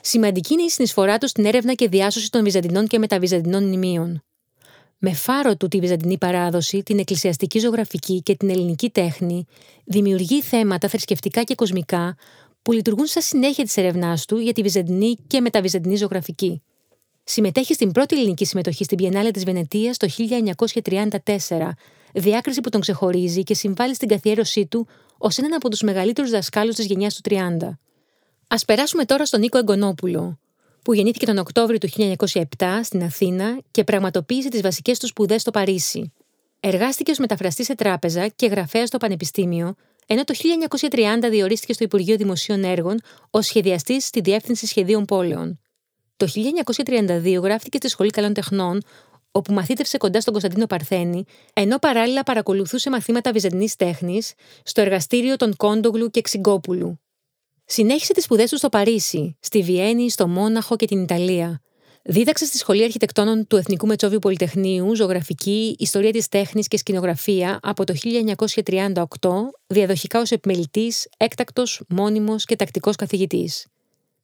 Σημαντική 0.00 0.52
είναι 0.52 0.62
η 0.62 0.68
συνεισφορά 0.68 1.18
του 1.18 1.28
στην 1.28 1.44
έρευνα 1.44 1.74
και 1.74 1.88
διάσωση 1.88 2.30
των 2.30 2.42
Βυζαντινών 2.42 2.86
και 2.86 2.98
μεταβυζαντινών 2.98 3.64
μνημείων 3.64 4.22
με 5.02 5.12
φάρο 5.12 5.56
του 5.56 5.68
τη 5.68 5.78
βυζαντινή 5.78 6.18
παράδοση, 6.18 6.82
την 6.82 6.98
εκκλησιαστική 6.98 7.58
ζωγραφική 7.58 8.22
και 8.22 8.36
την 8.36 8.50
ελληνική 8.50 8.90
τέχνη, 8.90 9.44
δημιουργεί 9.84 10.42
θέματα 10.42 10.88
θρησκευτικά 10.88 11.42
και 11.42 11.54
κοσμικά 11.54 12.16
που 12.62 12.72
λειτουργούν 12.72 13.06
σαν 13.06 13.22
συνέχεια 13.22 13.64
της 13.64 13.76
ερευνάς 13.76 14.24
του 14.24 14.38
για 14.38 14.52
τη 14.52 14.62
βυζαντινή 14.62 15.16
και 15.26 15.40
μεταβυζαντινή 15.40 15.96
ζωγραφική. 15.96 16.62
Συμμετέχει 17.24 17.74
στην 17.74 17.92
πρώτη 17.92 18.16
ελληνική 18.16 18.44
συμμετοχή 18.44 18.84
στην 18.84 18.96
Πιενάλε 18.96 19.30
της 19.30 19.44
Βενετίας 19.44 19.96
το 19.96 20.08
1934, 20.08 21.70
διάκριση 22.14 22.60
που 22.60 22.68
τον 22.68 22.80
ξεχωρίζει 22.80 23.42
και 23.42 23.54
συμβάλλει 23.54 23.94
στην 23.94 24.08
καθιέρωσή 24.08 24.66
του 24.66 24.86
ως 25.18 25.38
έναν 25.38 25.52
από 25.52 25.68
τους 25.68 25.80
μεγαλύτερους 25.80 26.30
δασκάλους 26.30 26.74
της 26.74 26.86
γενιάς 26.86 27.14
του 27.14 27.20
30. 27.30 27.36
Α 28.48 28.64
περάσουμε 28.66 29.04
τώρα 29.04 29.26
στον 29.26 29.40
Νίκο 29.40 29.58
Εγκονόπουλο, 29.58 30.38
που 30.82 30.94
γεννήθηκε 30.94 31.26
τον 31.26 31.38
Οκτώβριο 31.38 31.78
του 31.78 31.88
1907 31.96 32.44
στην 32.82 33.02
Αθήνα 33.02 33.58
και 33.70 33.84
πραγματοποίησε 33.84 34.48
τις 34.48 34.60
βασικές 34.60 34.98
του 34.98 35.06
σπουδές 35.06 35.40
στο 35.40 35.50
Παρίσι. 35.50 36.12
Εργάστηκε 36.60 37.10
ως 37.10 37.18
μεταφραστής 37.18 37.66
σε 37.66 37.74
τράπεζα 37.74 38.28
και 38.28 38.46
γραφέα 38.46 38.86
στο 38.86 38.98
Πανεπιστήμιο, 38.98 39.74
ενώ 40.06 40.24
το 40.24 40.34
1930 40.90 41.30
διορίστηκε 41.30 41.72
στο 41.72 41.84
Υπουργείο 41.84 42.16
Δημοσίων 42.16 42.64
Έργων 42.64 43.00
ως 43.30 43.46
σχεδιαστής 43.46 44.06
στη 44.06 44.20
Διεύθυνση 44.20 44.66
Σχεδίων 44.66 45.04
Πόλεων. 45.04 45.60
Το 46.16 46.26
1932 46.84 47.40
γράφτηκε 47.42 47.76
στη 47.76 47.88
Σχολή 47.88 48.10
Καλών 48.10 48.32
Τεχνών, 48.32 48.82
όπου 49.30 49.52
μαθήτευσε 49.52 49.98
κοντά 49.98 50.20
στον 50.20 50.32
Κωνσταντίνο 50.32 50.66
Παρθένη, 50.66 51.24
ενώ 51.52 51.78
παράλληλα 51.78 52.22
παρακολουθούσε 52.22 52.90
μαθήματα 52.90 53.32
βυζαντινής 53.32 53.76
τέχνης 53.76 54.32
στο 54.62 54.80
εργαστήριο 54.80 55.36
των 55.36 55.56
Κόντογλου 55.56 56.10
και 56.10 56.20
Ξυγκόπουλου. 56.20 57.00
Συνέχισε 57.64 58.12
τις 58.12 58.24
σπουδές 58.24 58.50
του 58.50 58.56
στο 58.56 58.68
Παρίσι, 58.68 59.36
στη 59.40 59.62
Βιέννη, 59.62 60.10
στο 60.10 60.28
Μόναχο 60.28 60.76
και 60.76 60.86
την 60.86 61.02
Ιταλία. 61.02 61.60
Δίδαξε 62.02 62.46
στη 62.46 62.58
Σχολή 62.58 62.84
Αρχιτεκτόνων 62.84 63.46
του 63.46 63.56
Εθνικού 63.56 63.86
Μετσόβιου 63.86 64.18
Πολυτεχνείου 64.18 64.94
ζωγραφική, 64.94 65.76
ιστορία 65.78 66.10
της 66.10 66.28
τέχνης 66.28 66.68
και 66.68 66.76
σκηνογραφία 66.76 67.58
από 67.62 67.84
το 67.84 67.94
1938, 67.94 69.04
διαδοχικά 69.66 70.20
ως 70.20 70.30
επιμελητής, 70.30 71.08
έκτακτος, 71.16 71.82
μόνιμος 71.88 72.44
και 72.44 72.56
τακτικός 72.56 72.96
καθηγητής. 72.96 73.66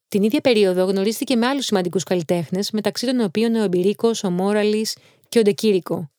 Την 0.08 0.22
ίδια 0.22 0.40
περίοδο 0.40 0.84
γνωρίστηκε 0.84 1.36
με 1.36 1.46
άλλους 1.46 1.64
σημαντικούς 1.64 2.02
καλλιτέχνες, 2.02 2.70
μεταξύ 2.70 3.06
των 3.06 3.20
οποίων 3.20 3.54
ο 3.54 3.62
Εμπειρίκος, 3.62 4.24
ο 4.24 4.30
Μόραλης 4.30 4.96
και 5.28 5.38
ο 5.38 5.42
Ντεκύρικο. 5.42 6.10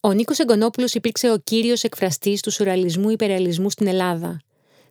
Ο 0.00 0.12
Νίκος 0.12 0.38
Εγκονόπουλο 0.38 0.88
υπήρξε 0.92 1.30
ο 1.30 1.38
κύριος 1.44 1.82
εκφραστής 1.82 2.40
του 2.40 2.50
σουραλισμού 2.50 3.10
υπερεαλισμού 3.10 3.70
στην 3.70 3.86
Ελλάδα. 3.86 4.40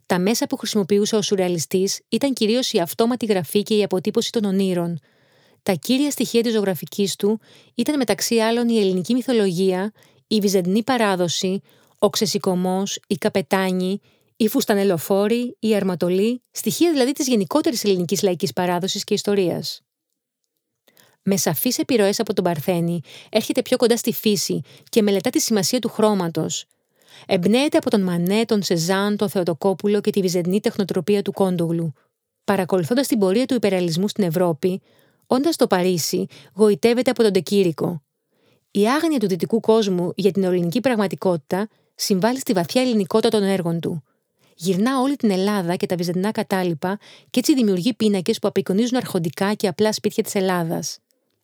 Τα 0.05 0.19
μέσα 0.19 0.45
που 0.45 0.57
χρησιμοποιούσε 0.57 1.15
ο 1.15 1.21
σουρεαλιστής 1.21 1.99
ήταν 2.09 2.33
κυρίως 2.33 2.73
η 2.73 2.79
αυτόματη 2.79 3.25
γραφή 3.25 3.63
και 3.63 3.75
η 3.75 3.83
αποτύπωση 3.83 4.31
των 4.31 4.43
ονείρων. 4.43 4.99
Τα 5.63 5.73
κύρια 5.73 6.11
στοιχεία 6.11 6.41
της 6.41 6.53
ζωγραφικής 6.53 7.15
του 7.15 7.39
ήταν 7.75 7.97
μεταξύ 7.97 8.35
άλλων 8.35 8.69
η 8.69 8.79
ελληνική 8.79 9.13
μυθολογία, 9.13 9.91
η 10.27 10.39
βυζαντινή 10.39 10.83
παράδοση, 10.83 11.61
ο 11.99 12.09
ξεσηκωμός, 12.09 12.99
η 13.07 13.15
καπετάνη, 13.15 13.99
η 14.35 14.47
φουστανελοφόρη, 14.47 15.55
η 15.59 15.75
αρματολή, 15.75 16.41
στοιχεία 16.51 16.91
δηλαδή 16.91 17.11
της 17.11 17.27
γενικότερης 17.27 17.83
ελληνικής 17.83 18.21
λαϊκής 18.21 18.53
παράδοσης 18.53 19.03
και 19.03 19.13
ιστορίας. 19.13 19.81
Με 21.23 21.37
σαφείς 21.37 21.77
επιρροές 21.77 22.19
από 22.19 22.33
τον 22.33 22.43
Παρθένη, 22.43 23.01
έρχεται 23.29 23.61
πιο 23.61 23.77
κοντά 23.77 23.97
στη 23.97 24.13
φύση 24.13 24.61
και 24.89 25.01
μελετά 25.01 25.29
τη 25.29 25.39
σημασία 25.39 25.79
του 25.79 25.89
χρώματος. 25.89 26.65
Εμπνέεται 27.25 27.77
από 27.77 27.89
τον 27.89 28.01
Μανέ, 28.01 28.45
τον 28.45 28.63
Σεζάν, 28.63 29.17
τον 29.17 29.29
Θεοτοκόπουλο 29.29 30.01
και 30.01 30.11
τη 30.11 30.21
βυζεντινή 30.21 30.59
τεχνοτροπία 30.59 31.21
του 31.21 31.31
Κόντογλου. 31.31 31.93
Παρακολουθώντας 32.43 33.07
την 33.07 33.19
πορεία 33.19 33.45
του 33.45 33.53
υπεραλισμού 33.53 34.07
στην 34.07 34.23
Ευρώπη, 34.23 34.81
όντας 35.27 35.53
στο 35.53 35.67
Παρίσι, 35.67 36.25
γοητεύεται 36.53 37.09
από 37.09 37.23
τον 37.23 37.31
Τεκήρικο. 37.31 38.03
Η 38.71 38.87
άγνοια 38.87 39.19
του 39.19 39.27
δυτικού 39.27 39.59
κόσμου 39.59 40.11
για 40.15 40.31
την 40.31 40.43
ελληνική 40.43 40.79
πραγματικότητα 40.79 41.67
συμβάλλει 41.95 42.39
στη 42.39 42.53
βαθιά 42.53 42.81
ελληνικότητα 42.81 43.29
των 43.29 43.43
έργων 43.43 43.79
του. 43.79 44.03
Γυρνά 44.63 45.01
όλη 45.01 45.15
την 45.15 45.31
Ελλάδα 45.31 45.75
και 45.75 45.85
τα 45.85 45.95
βυζαντινά 45.95 46.31
κατάλοιπα 46.31 46.99
και 47.29 47.39
έτσι 47.39 47.53
δημιουργεί 47.53 47.93
πίνακες 47.93 48.39
που 48.39 48.47
απεικονίζουν 48.47 48.97
αρχοντικά 48.97 49.53
και 49.53 49.67
απλά 49.67 49.93
σπίτια 49.93 50.23
της 50.23 50.35
Ελλάδας. 50.35 50.99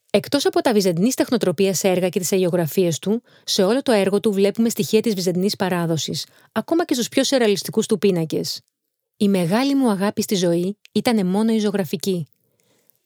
Εκτός 0.09 0.45
από 0.45 0.61
τα 0.61 0.73
βυζαντινής 0.73 1.15
τεχνοτροπία 1.15 1.75
έργα 1.81 2.09
και 2.09 2.19
τις 2.19 2.31
αγιογραφίες 2.31 2.99
του, 2.99 3.21
σε 3.43 3.63
όλο 3.63 3.81
το 3.81 3.91
έργο 3.91 4.19
του 4.19 4.31
βλέπουμε 4.31 4.69
στοιχεία 4.69 5.01
της 5.01 5.13
βυζαντινής 5.13 5.55
παράδοσης, 5.55 6.25
ακόμα 6.51 6.85
και 6.85 6.93
στους 6.93 7.09
πιο 7.09 7.23
σεραλιστικού 7.23 7.81
του 7.81 7.97
πίνακες. 7.97 8.61
Η 9.17 9.27
μεγάλη 9.27 9.75
μου 9.75 9.89
αγάπη 9.89 10.21
στη 10.21 10.35
ζωή 10.35 10.77
ήταν 10.91 11.25
μόνο 11.25 11.53
η 11.53 11.59
ζωγραφική. 11.59 12.27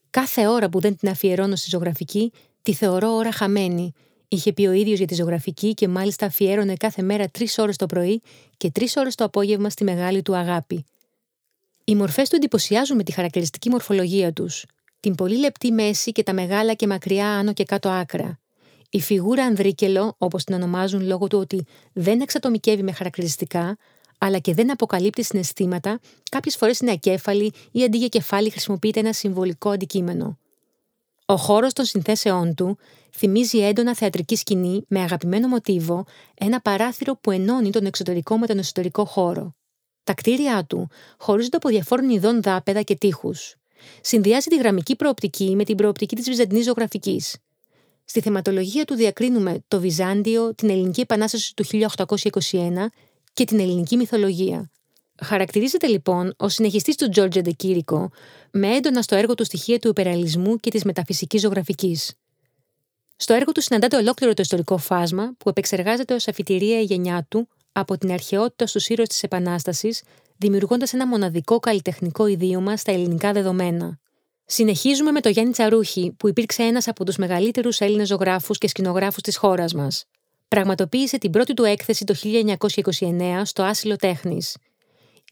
Κάθε 0.10 0.48
ώρα 0.48 0.70
που 0.70 0.80
δεν 0.80 0.98
την 0.98 1.10
αφιερώνω 1.10 1.56
στη 1.56 1.70
ζωγραφική, 1.70 2.32
τη 2.62 2.74
θεωρώ 2.74 3.10
ώρα 3.10 3.32
χαμένη 3.32 3.94
Είχε 4.34 4.54
πει 4.54 4.68
ο 4.68 4.72
ίδιος 4.72 4.98
για 4.98 5.08
τη 5.08 5.14
ζωγραφική 5.14 5.74
και 5.74 5.88
μάλιστα 5.88 6.26
αφιέρωνε 6.26 6.74
κάθε 6.76 7.02
μέρα 7.02 7.28
τρεις 7.28 7.58
ώρες 7.58 7.76
το 7.76 7.86
πρωί 7.86 8.22
και 8.58 8.72
τρεις 8.72 8.96
ώρες 8.96 9.16
το 9.16 9.24
απόγευμα 9.24 9.70
στη 9.70 9.84
μεγάλη 9.84 10.22
του 10.22 10.36
αγάπη. 10.36 10.86
Οι 11.84 11.96
μορφές 11.96 12.30
του 12.30 12.36
εντυπωσιάζουν 12.36 12.98
με 12.98 13.04
τη 13.04 13.12
χαρακτηριστική 13.12 13.70
μορφολογία 13.70 14.34
τους, 14.34 14.66
την 15.00 15.16
πολύ 15.16 15.38
λεπτή 15.38 15.72
μέση 15.72 16.12
και 16.12 16.24
τα 16.24 16.34
μεγάλα 16.34 16.74
και 16.74 16.88
μακριά 16.88 17.28
άνω 17.28 17.54
και 17.54 17.64
κάτω 17.64 17.90
άκρα. 17.90 18.40
Η 18.90 19.02
φιγούρα 19.02 19.44
Ανδρίκελο, 19.44 20.16
όπως 20.18 20.44
την 20.44 20.56
ονομάζουν 20.56 21.06
λόγω 21.06 21.28
του 21.28 21.38
ότι 21.38 21.66
δεν 21.94 22.22
εξατομικεύει 22.22 22.84
με 22.84 22.92
χαρακτηριστικά, 22.92 23.78
αλλά 24.18 24.40
και 24.40 24.54
δεν 24.54 24.72
αποκαλύπτει 24.72 25.24
συναισθήματα, 25.24 26.00
κάποιες 26.32 26.56
φορές 26.56 26.80
είναι 26.80 26.92
ακέφαλη 26.92 27.54
ή 27.72 27.84
αντί 27.84 27.98
για 27.98 28.08
κεφάλι 28.08 28.50
χρησιμοποιείται 28.50 29.00
ένα 29.00 29.14
συμβολικό 29.14 29.70
αντικείμενο. 29.70 30.38
Ο 31.34 31.38
χώρος 31.38 31.74
των 31.74 31.86
συνθέσεών 31.86 32.56
του 32.56 32.78
θυμίζει 33.12 33.58
έντονα 33.60 33.96
θεατρική 33.96 34.36
σκηνή 34.36 34.86
με 34.88 35.00
αγαπημένο 35.02 35.48
μοτίβο 35.48 36.06
ένα 36.34 36.62
παράθυρο 36.62 37.16
που 37.22 37.32
ενώνει 37.32 37.70
τον 37.70 37.86
εξωτερικό 37.86 38.38
με 38.38 38.48
τον 38.48 38.58
εσωτερικό 38.58 39.06
χώρο. 39.06 39.56
Τα 40.04 40.14
κτίρια 40.14 40.66
του 40.66 40.88
χωρίζονται 41.18 41.58
από 41.58 41.70
διαφόρων 41.70 42.10
ειδών 42.10 42.42
δάπεδα 42.42 42.82
και 42.82 42.96
τείχους. 42.96 43.56
Συνδυάζει 44.02 44.50
τη 44.50 44.58
γραμμική 44.58 44.96
προοπτική 44.96 45.56
με 45.56 45.64
την 45.64 45.76
προοπτική 45.76 46.16
της 46.16 46.26
βυζαντινής 46.26 46.66
ζωγραφικής. 46.66 47.38
Στη 48.06 48.22
θεματολογία 48.22 48.86
του 48.86 48.96
διακρίνουμε 48.96 49.64
το 49.68 49.80
Βυζάντιο, 49.80 50.56
την 50.56 50.70
Ελληνική 50.70 51.02
Επανάσταση 51.02 51.56
του 51.56 51.66
1821 51.66 52.92
και 53.34 53.46
την 53.46 53.60
ελληνική 53.60 53.96
μυθολογία. 53.96 54.72
Χαρακτηρίζεται 55.24 55.88
λοιπόν 55.88 56.34
ω 56.38 56.50
συνεχιστής 56.50 56.96
του 56.96 57.10
Τζόρτζ 57.10 57.38
Ντεκύρικο, 57.38 58.10
με 58.52 58.76
έντονα 58.76 59.02
στο 59.02 59.16
έργο 59.16 59.34
του 59.34 59.46
στοιχεία 59.46 59.80
του 59.80 59.88
υπεραλισμού 59.88 60.56
και 60.56 60.70
της 60.70 60.84
μεταφυσικής 60.84 61.42
ζωγραφικής. 61.42 62.14
Στο 63.16 63.34
έργο 63.34 63.52
του 63.52 63.62
συναντάται 63.62 63.96
ολόκληρο 63.96 64.34
το 64.34 64.42
ιστορικό 64.42 64.78
φάσμα 64.78 65.34
που 65.38 65.50
επεξεργάζεται 65.50 66.14
ως 66.14 66.28
αφιτηρία 66.28 66.80
η 66.80 66.84
γενιά 66.84 67.26
του 67.30 67.48
από 67.72 67.98
την 67.98 68.12
αρχαιότητα 68.12 68.68
στους 68.68 68.88
ήρωες 68.88 69.08
της 69.08 69.24
Επανάστασης, 69.24 70.04
δημιουργώντας 70.38 70.94
ένα 70.94 71.08
μοναδικό 71.08 71.60
καλλιτεχνικό 71.60 72.28
ιδίωμα 72.28 72.78
στα 72.78 72.92
ελληνικά 72.92 73.32
δεδομένα. 73.32 74.00
Συνεχίζουμε 74.46 75.12
με 75.12 75.22
το 75.22 75.30
Γιάννη 75.30 75.52
Τσαρούχη, 75.52 76.14
που 76.18 76.28
υπήρξε 76.28 76.64
ένας 76.64 76.88
από 76.88 77.06
τους 77.06 77.16
μεγαλύτερους 77.16 77.80
Έλληνες 77.80 78.08
ζωγράφους 78.08 78.58
και 78.58 78.68
σκηνογράφους 78.68 79.22
της 79.22 79.38
χώρας 79.38 79.74
μας. 79.74 80.06
Πραγματοποίησε 80.48 81.18
την 81.18 81.32
πρώτη 81.32 81.54
του 81.54 81.64
έκθεση 81.64 82.04
το 82.06 82.14
1929 82.14 83.42
στο 83.44 83.64
Άσυλο 83.64 83.96
Τέχνης. 83.96 84.58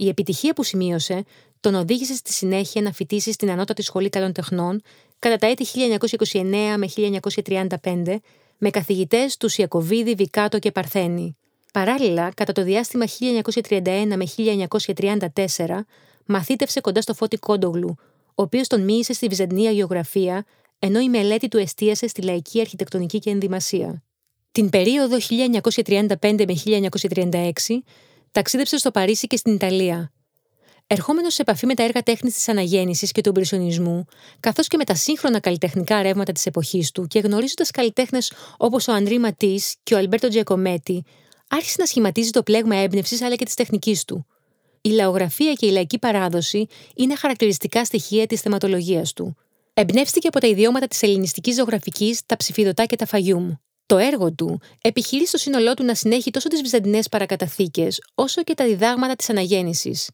Η 0.02 0.08
επιτυχία 0.08 0.54
που 0.54 0.64
σημείωσε 0.64 1.24
τον 1.60 1.76
οδήγησε 1.76 2.16
στη 2.16 2.34
συνέχεια 2.34 2.82
να 2.82 2.92
φοιτήσει 2.92 3.32
στην 3.32 3.52
Ανώτατη 3.52 3.82
Σχολή 3.82 4.10
Καλών 4.10 4.34
Τεχνών 4.34 4.82
κατά 5.20 5.36
τα 5.36 5.48
έτη 5.48 5.66
1929 6.32 6.44
με 6.78 6.90
1935 7.84 8.16
με 8.58 8.70
καθηγητές 8.70 9.38
τους 9.38 9.58
Ιακωβίδη, 9.58 10.14
Βικάτο 10.14 10.60
και 10.60 10.72
Παρθένη. 10.72 11.38
Παράλληλα, 11.74 12.32
κατά 12.34 12.52
το 12.52 12.64
διάστημα 12.64 13.06
1931 13.64 14.16
με 14.16 14.26
1934, 15.36 15.86
μαθήτευσε 16.26 16.82
κοντά 16.82 17.02
στο 17.02 17.14
Φώτη 17.14 17.38
Κόντογλου, 17.38 17.96
ο 18.26 18.42
οποίος 18.42 18.68
τον 18.68 18.82
μίλησε 18.82 19.14
στη 19.14 19.28
Βυζαντινή 19.28 19.68
Αγιογραφία, 19.68 20.46
ενώ 20.80 21.00
η 21.00 21.10
μελέτη 21.10 21.48
του 21.48 21.58
εστίασε 21.58 22.08
στη 22.08 22.22
λαϊκή 22.22 22.60
αρχιτεκτονική 22.60 23.20
και 23.20 23.30
ενδυμασία. 23.30 24.04
Την 24.52 24.70
περίοδο 24.70 25.18
1935 25.18 26.46
με 26.48 26.56
1936 27.32 27.52
ταξίδεψε 28.32 28.78
στο 28.78 28.92
Παρίσι 28.92 29.28
και 29.28 29.38
στην 29.38 29.54
Ιταλία, 29.54 30.12
Ερχόμενος 30.94 31.34
σε 31.34 31.42
επαφή 31.42 31.66
με 31.66 31.74
τα 31.74 31.84
έργα 31.84 32.02
τέχνης 32.04 32.34
της 32.34 32.48
αναγέννησης 32.48 33.12
και 33.12 33.22
του 33.22 33.30
εμπρισιονισμού, 33.30 34.06
καθώς 34.40 34.68
και 34.68 34.78
με 34.78 34.84
τα 34.84 34.96
σύγχρονα 34.96 35.40
καλλιτεχνικά 35.40 36.02
ρεύματα 36.02 36.32
της 36.32 36.46
εποχής 36.46 36.92
του 36.92 37.08
και 37.08 37.20
γνωρίζοντας 37.20 37.72
καλλιτέχνες 37.72 38.34
όπως 38.58 38.88
ο 38.88 38.94
Ανδρή 38.94 39.20
Ματής 39.20 39.76
και 39.84 39.94
ο 39.94 39.98
Αλμπέρτο 39.98 40.28
Τζιακομέτη, 40.28 41.04
άρχισε 41.50 41.76
να 41.80 41.86
σχηματίζει 41.86 42.30
το 42.30 42.44
πλέγμα 42.44 42.76
έμπνευσης 42.76 43.22
αλλά 43.22 43.36
και 43.36 43.46
της 43.46 43.54
τεχνικής 43.54 44.06
του. 44.06 44.26
Η 44.82 44.90
λαογραφία 44.90 45.54
και 45.54 45.66
η 45.66 45.70
λαϊκή 45.70 46.00
παράδοση 46.00 46.68
είναι 46.96 47.16
χαρακτηριστικά 47.16 47.86
στοιχεία 47.86 48.28
της 48.28 48.42
θεματολογίας 48.42 49.14
του. 49.14 49.36
Εμπνεύστηκε 49.74 50.28
από 50.28 50.40
τα 50.40 50.48
ιδιώματα 50.48 50.88
της 50.88 51.02
ελληνιστικής 51.02 51.56
ζωγραφικής, 51.56 52.26
τα 52.26 52.38
ψηφιδωτά 52.38 52.86
και 52.86 52.96
τα 52.96 53.06
φαγιούμ. 53.06 53.54
Το 53.92 53.98
έργο 53.98 54.34
του 54.34 54.62
επιχειρεί 54.82 55.28
στο 55.28 55.38
σύνολό 55.38 55.74
του 55.74 55.84
να 55.84 55.96
συνέχει 55.96 56.32
τόσο 56.32 56.48
τις 56.48 56.62
βυζαντινές 56.62 57.10
παρακαταθήκες, 57.10 58.02
όσο 58.16 58.44
και 58.44 58.54
τα 58.54 58.66
διδάγματα 58.66 59.16
της 59.16 59.30
αναγέννησης 59.30 60.10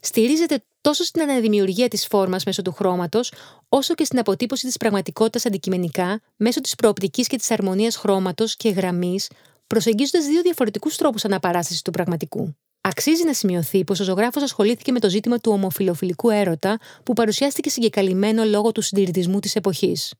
στηρίζεται 0.00 0.64
τόσο 0.80 1.04
στην 1.04 1.22
αναδημιουργία 1.22 1.88
της 1.88 2.06
φόρμας 2.06 2.44
μέσω 2.44 2.62
του 2.62 2.72
χρώματος, 2.72 3.32
όσο 3.68 3.94
και 3.94 4.04
στην 4.04 4.18
αποτύπωση 4.18 4.66
της 4.66 4.76
πραγματικότητας 4.76 5.46
αντικειμενικά 5.46 6.20
μέσω 6.36 6.60
της 6.60 6.74
προοπτικής 6.74 7.26
και 7.26 7.36
της 7.36 7.50
αρμονίας 7.50 7.96
χρώματος 7.96 8.56
και 8.56 8.68
γραμμής, 8.68 9.30
προσεγγίζοντας 9.66 10.26
δύο 10.26 10.42
διαφορετικούς 10.42 10.96
τρόπους 10.96 11.24
αναπαράστασης 11.24 11.82
του 11.82 11.90
πραγματικού. 11.90 12.56
Αξίζει 12.80 13.24
να 13.24 13.32
σημειωθεί 13.32 13.84
πως 13.84 14.00
ο 14.00 14.04
ζωγράφος 14.04 14.42
ασχολήθηκε 14.42 14.92
με 14.92 14.98
το 14.98 15.08
ζήτημα 15.08 15.38
του 15.38 15.52
ομοφιλοφιλικού 15.52 16.30
έρωτα 16.30 16.78
που 17.02 17.12
παρουσιάστηκε 17.12 17.70
συγκεκαλυμμένο 17.70 18.44
λόγω 18.44 18.72
του 18.72 18.80
συντηρητισμού 18.80 19.38
της 19.38 19.56
εποχής. 19.56 20.12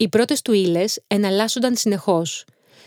Οι 0.00 0.08
πρώτες 0.08 0.42
του 0.42 0.52
ύλες 0.52 1.00
εναλλάσσονταν 1.06 1.76
συνεχώς, 1.76 2.44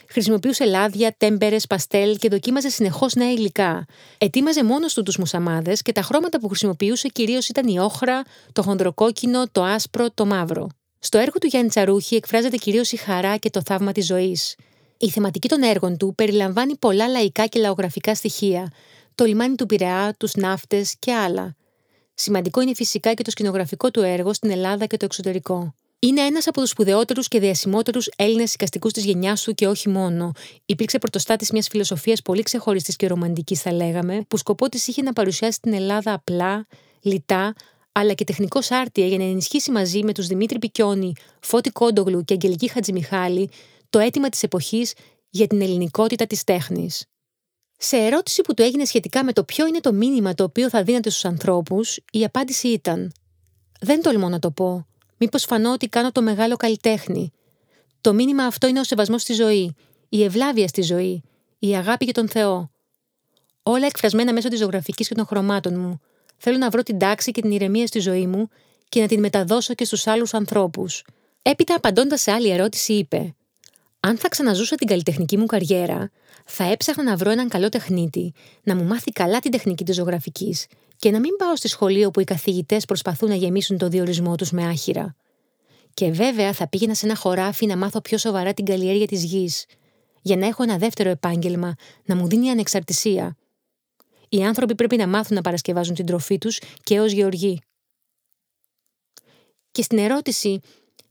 Χρησιμοποιούσε 0.10 0.66
λάδια, 0.66 1.16
τέμπερες, 1.18 1.68
παστέλ 1.68 2.18
και 2.18 2.30
δοκίμαζε 2.30 2.70
συνεχώς 2.70 3.14
νέα 3.14 3.32
υλικά. 3.32 3.86
Ετοίμαζε 4.18 4.64
μόνος 4.64 4.94
του 4.94 5.04
τους 5.04 5.18
μουσαμάδες 5.18 5.82
και 5.82 5.92
τα 5.92 6.02
χρώματα 6.02 6.40
που 6.40 6.48
χρησιμοποιούσε 6.48 7.08
κυρίως 7.08 7.48
ήταν 7.48 7.68
η 7.68 7.80
όχρα, 7.80 8.22
το 8.52 8.62
χονδροκόκκινο, 8.62 9.48
το 9.52 9.64
άσπρο, 9.64 10.12
το 10.14 10.26
μαύρο. 10.26 10.68
Στο 11.00 11.18
έργο 11.18 11.38
του 11.40 11.48
Γιάννη 11.48 11.70
Τσαρούχη 11.70 12.16
εκφράζεται 12.16 12.58
κυρίως 12.58 12.92
η 12.92 12.96
χαρά 12.96 13.38
και 13.38 13.50
το 13.50 13.62
θαύμα 13.66 13.92
της 13.92 14.06
ζωής. 14.06 14.56
Η 14.98 15.10
θεματική 15.10 15.48
των 15.48 15.62
έργων 15.62 15.98
του 15.98 16.14
περιλαμβάνει 16.16 16.78
πολλά 16.78 17.08
λαϊκά 17.08 17.46
και 17.46 17.60
λαογραφικά 17.60 18.16
στοιχεία, 18.16 18.72
το 19.16 19.26
λιμάνι 19.26 19.56
του 19.56 19.66
Πειραιά, 19.66 20.16
τους 20.20 20.34
ναύτες 20.36 20.96
και 21.00 21.14
άλλα. 21.14 21.56
Σημαντικό 22.14 22.62
είναι 22.62 22.74
φυσικά 22.74 23.14
και 23.14 23.24
το 23.24 23.32
σκηνογραφικό 23.32 23.92
του 23.92 24.02
έργο 24.02 24.34
στην 24.34 24.50
Ελλάδα 24.50 24.86
και 24.86 24.98
το 24.98 25.06
εξωτερικό. 25.06 25.74
Είναι 26.04 26.22
ένας 26.22 26.48
από 26.48 26.60
τους 26.60 26.70
σπουδαιότερους 26.70 27.28
και 27.28 27.40
διασημότερους 27.40 28.10
Έλληνες 28.16 28.54
οικαστικού 28.54 28.90
της 28.90 29.06
γενιάς 29.06 29.44
του 29.44 29.54
και 29.54 29.68
όχι 29.68 29.90
μόνο. 29.90 30.32
Υπήρξε 30.66 30.98
πρωτοστάτης 30.98 31.52
μιας 31.52 31.68
φιλοσοφίας 31.68 32.22
πολύ 32.22 32.42
ξεχωριστής 32.42 32.96
και 32.96 33.08
ρομαντικής, 33.08 33.62
θα 33.62 33.74
λέγαμε, 33.74 34.26
που 34.28 34.38
σκοπό 34.38 34.70
της 34.70 34.88
είχε 34.88 35.02
να 35.02 35.14
παρουσιάσει 35.14 35.60
την 35.62 35.74
Ελλάδα 35.74 36.14
απλά, 36.14 36.68
λιτά, 37.02 37.54
αλλά 37.92 38.14
και 38.14 38.24
τεχνικός 38.24 38.72
άρτια 38.72 39.06
για 39.06 39.18
να 39.18 39.24
ενισχύσει 39.24 39.72
μαζί 39.72 40.04
με 40.04 40.12
τους 40.12 40.28
Δημήτρη 40.28 40.60
Πικιόνη, 40.60 41.14
Φώτη 41.40 41.70
Κόντογλου 41.70 42.24
και 42.24 42.34
Αγγελική 42.34 42.68
Χατζημιχάλη 42.68 43.50
το 43.90 44.00
αίτημα 44.00 44.30
της 44.30 44.44
εποχής 44.44 44.94
για 45.30 45.48
την 45.48 45.62
ελληνικότητα 45.62 46.28
της 46.28 46.44
τέχνης. 46.44 47.06
Σε 47.78 47.98
ερώτηση 47.98 48.42
που 48.42 48.54
του 48.54 48.64
έγινε 48.64 48.86
σχετικά 48.86 49.24
με 49.24 49.34
το 49.34 49.44
ποιο 49.44 49.68
είναι 49.68 49.80
το 49.80 49.94
μήνυμα 49.94 50.34
το 50.34 50.44
οποίο 50.44 50.70
θα 50.70 50.84
δίνεται 50.84 51.10
στους 51.10 51.26
ανθρώπους, 51.26 52.00
η 52.12 52.24
απάντηση 52.24 52.68
ήταν: 52.68 53.12
Δεν 53.80 54.02
τολμώ 54.02 54.30
να 54.30 54.40
το 54.40 54.52
πω. 54.52 54.88
Μήπως 55.18 55.44
φανώ 55.44 55.72
ότι 55.72 55.88
κάνω 55.88 56.12
το 56.12 56.22
μεγάλο 56.22 56.56
καλλιτέχνη. 56.56 57.32
Το 58.02 58.14
μήνυμα 58.14 58.44
αυτό 58.44 58.68
είναι 58.68 58.80
ο 58.80 58.84
σεβασμός 58.84 59.22
στη 59.22 59.34
ζωή, 59.34 59.76
η 60.10 60.24
ευλάβεια 60.24 60.68
στη 60.68 60.82
ζωή, 60.82 61.24
η 61.60 61.76
αγάπη 61.76 62.04
για 62.04 62.14
τον 62.14 62.30
Θεό. 62.30 62.72
Όλα 63.64 63.86
εκφρασμένα 63.86 64.34
μέσω 64.34 64.48
της 64.48 64.60
ζωγραφικής 64.60 65.08
και 65.08 65.16
των 65.16 65.26
χρωμάτων 65.26 65.80
μου. 65.80 66.00
Θέλω 66.38 66.58
να 66.58 66.70
βρω 66.70 66.84
την 66.84 66.98
τάξη 66.98 67.32
και 67.32 67.42
την 67.42 67.52
ηρεμία 67.52 67.88
στη 67.88 68.00
ζωή 68.00 68.28
μου 68.28 68.48
και 68.90 69.02
να 69.02 69.08
την 69.08 69.20
μεταδώσω 69.20 69.74
και 69.74 69.86
στους 69.86 70.08
άλλους 70.08 70.34
ανθρώπους. 70.34 71.04
Έπειτα, 71.42 71.76
απαντώντας 71.76 72.22
σε 72.22 72.32
άλλη 72.32 72.50
ερώτηση, 72.50 72.94
είπε: 72.94 73.36
Αν 74.00 74.18
θα 74.18 74.30
ξαναζούσα 74.30 74.76
την 74.76 74.88
καλλιτεχνική 74.88 75.38
μου 75.38 75.46
καριέρα, 75.46 76.12
θα 76.46 76.64
έψαχνα 76.64 77.04
να 77.04 77.16
βρω 77.16 77.32
έναν 77.32 77.48
καλό 77.48 77.70
τεχνίτη, 77.70 78.34
να 78.64 78.76
μου 78.76 78.84
μάθει 78.84 79.12
καλά 79.12 79.40
την 79.40 79.52
τεχνική 79.52 79.84
της 79.84 79.96
ζωγραφικής 79.96 80.66
και 81.04 81.12
να 81.12 81.20
μην 81.20 81.36
πάω 81.36 81.56
στη 81.56 81.68
σχολείο 81.68 82.12
που 82.12 82.20
οι 82.20 82.24
καθηγητές 82.24 82.86
προσπαθούν 82.86 83.30
να 83.30 83.36
γεμίσουν 83.36 83.78
το 83.78 83.88
διορισμό 83.88 84.36
τους 84.36 84.52
με 84.52 84.68
άχυρα. 84.68 85.16
Και 85.94 86.12
βέβαια 86.12 86.54
θα 86.54 86.68
πήγαινα 86.68 86.94
σε 86.96 87.06
ένα 87.06 87.16
χωράφι 87.16 87.66
να 87.66 87.78
μάθω 87.78 88.02
πιο 88.02 88.18
σοβαρά 88.18 88.54
την 88.54 88.66
καλλιέργεια 88.66 89.08
της 89.08 89.24
γης, 89.24 89.66
για 90.22 90.38
να 90.38 90.48
έχω 90.48 90.64
ένα 90.64 90.78
δεύτερο 90.78 91.10
επάγγελμα 91.10 91.76
να 92.06 92.16
μου 92.16 92.28
δίνει 92.28 92.50
ανεξαρτησία. 92.50 93.38
Οι 94.30 94.44
άνθρωποι 94.44 94.76
πρέπει 94.76 94.96
να 94.96 95.08
μάθουν 95.08 95.36
να 95.36 95.42
παρασκευάζουν 95.42 95.96
την 95.96 96.06
τροφή 96.06 96.38
τους 96.38 96.60
και 96.84 97.00
ως 97.00 97.12
γεωργοί. 97.12 97.62
Και 99.72 99.82
στην 99.82 99.98
ερώτηση, 99.98 100.60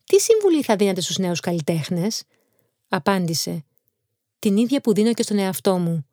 τι 0.05 0.21
συμβουλή 0.21 0.63
θα 0.63 0.77
δίνατε 0.77 1.01
στους 1.01 1.19
νέους 1.19 1.41
καλλιτέχνες, 1.41 2.23
απάντησε, 2.89 3.65
την 4.39 4.57
ίδια 4.57 4.81
που 4.81 4.93
δίνω 4.93 5.13
και 5.13 5.23
στον 5.23 5.39
εαυτό 5.39 5.79
μου. 5.79 6.07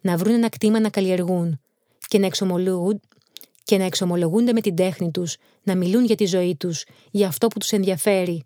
Να 0.00 0.16
βρουν 0.16 0.34
ένα 0.34 0.48
κτήμα 0.48 0.80
να 0.80 0.90
καλλιεργούν 0.90 1.60
και 2.08 2.18
να 2.18 2.26
εξομολογούν 2.26 3.00
και 3.68 3.78
να 3.78 3.84
εξομολογούνται 3.84 4.52
με 4.52 4.60
την 4.60 4.76
τέχνη 4.76 5.10
τους, 5.10 5.36
να 5.62 5.76
μιλούν 5.76 6.04
για 6.04 6.14
τη 6.14 6.26
ζωή 6.26 6.56
τους, 6.56 6.84
για 7.10 7.26
αυτό 7.26 7.48
που 7.48 7.58
τους 7.58 7.72
ενδιαφέρει. 7.72 8.44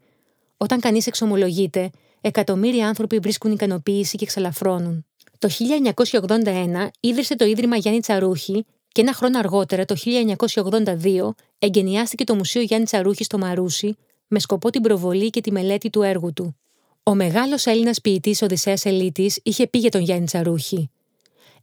Όταν 0.56 0.80
κανείς 0.80 1.06
εξομολογείται, 1.06 1.90
εκατομμύρια 2.20 2.88
άνθρωποι 2.88 3.18
βρίσκουν 3.18 3.52
ικανοποίηση 3.52 4.16
και 4.16 4.24
εξαλαφρώνουν. 4.24 5.06
Το 5.38 5.48
1981 5.48 6.88
ίδρυσε 7.00 7.36
το 7.36 7.44
Ίδρυμα 7.44 7.76
Γιάννη 7.76 8.00
Τσαρούχη 8.00 8.64
και 8.88 9.00
ένα 9.00 9.12
χρόνο 9.14 9.38
αργότερα, 9.38 9.84
το 9.84 9.96
1982, 9.96 11.34
εγκαινιάστηκε 11.58 12.24
το 12.24 12.34
Μουσείο 12.34 12.62
Γιάννη 12.62 12.86
Τσαρούχη 12.86 13.24
στο 13.24 13.38
Μαρούσι 13.38 13.96
με 14.26 14.38
σκοπό 14.38 14.70
την 14.70 14.82
προβολή 14.82 15.30
και 15.30 15.40
τη 15.40 15.52
μελέτη 15.52 15.90
του 15.90 16.02
έργου 16.02 16.32
του. 16.32 16.56
Ο 17.02 17.14
μεγάλος 17.14 17.66
Έλληνας 17.66 18.00
ποιητής 18.00 18.42
Οδυσσέας 18.42 18.84
Ελίτης 18.84 19.40
είχε 19.42 19.66
πει 19.66 19.78
για 19.78 19.90
τον 19.90 20.00
Γιάννη 20.00 20.26
Τσαρούχη. 20.26 20.90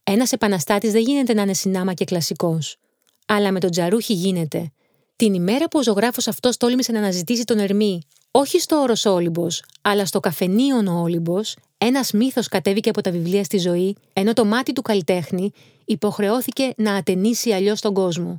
Ένας 0.03 0.31
επαναστάτης 0.31 0.91
δεν 0.91 1.01
γίνεται 1.01 1.33
να 1.33 1.41
είναι 1.41 1.53
συνάμα 1.53 1.93
και 1.93 2.05
κλασικός. 2.05 2.77
Αλλά 3.31 3.51
με 3.51 3.59
τον 3.59 3.71
Τζαρούχη 3.71 4.13
γίνεται. 4.13 4.71
Την 5.15 5.33
ημέρα 5.33 5.67
που 5.67 5.79
ο 5.79 5.83
ζωγράφος 5.83 6.27
αυτός 6.27 6.57
τόλμησε 6.57 6.91
να 6.91 6.99
αναζητήσει 6.99 7.43
τον 7.43 7.59
Ερμή, 7.59 8.01
όχι 8.31 8.59
στο 8.59 8.75
όρος 8.75 9.05
Όλυμπος, 9.05 9.63
αλλά 9.81 10.05
στο 10.05 10.19
καφενείον 10.19 10.87
ο 10.87 11.01
Όλυμπος, 11.01 11.55
ένας 11.77 12.11
μύθος 12.11 12.47
κατέβηκε 12.47 12.89
από 12.89 13.01
τα 13.01 13.11
βιβλία 13.11 13.43
στη 13.43 13.57
ζωή, 13.57 13.95
ενώ 14.13 14.33
το 14.33 14.45
μάτι 14.45 14.73
του 14.73 14.81
καλλιτέχνη 14.81 15.51
υποχρεώθηκε 15.85 16.73
να 16.77 16.95
ατενίσει 16.95 17.51
αλλιώς 17.51 17.81
τον 17.81 17.93
κόσμο. 17.93 18.35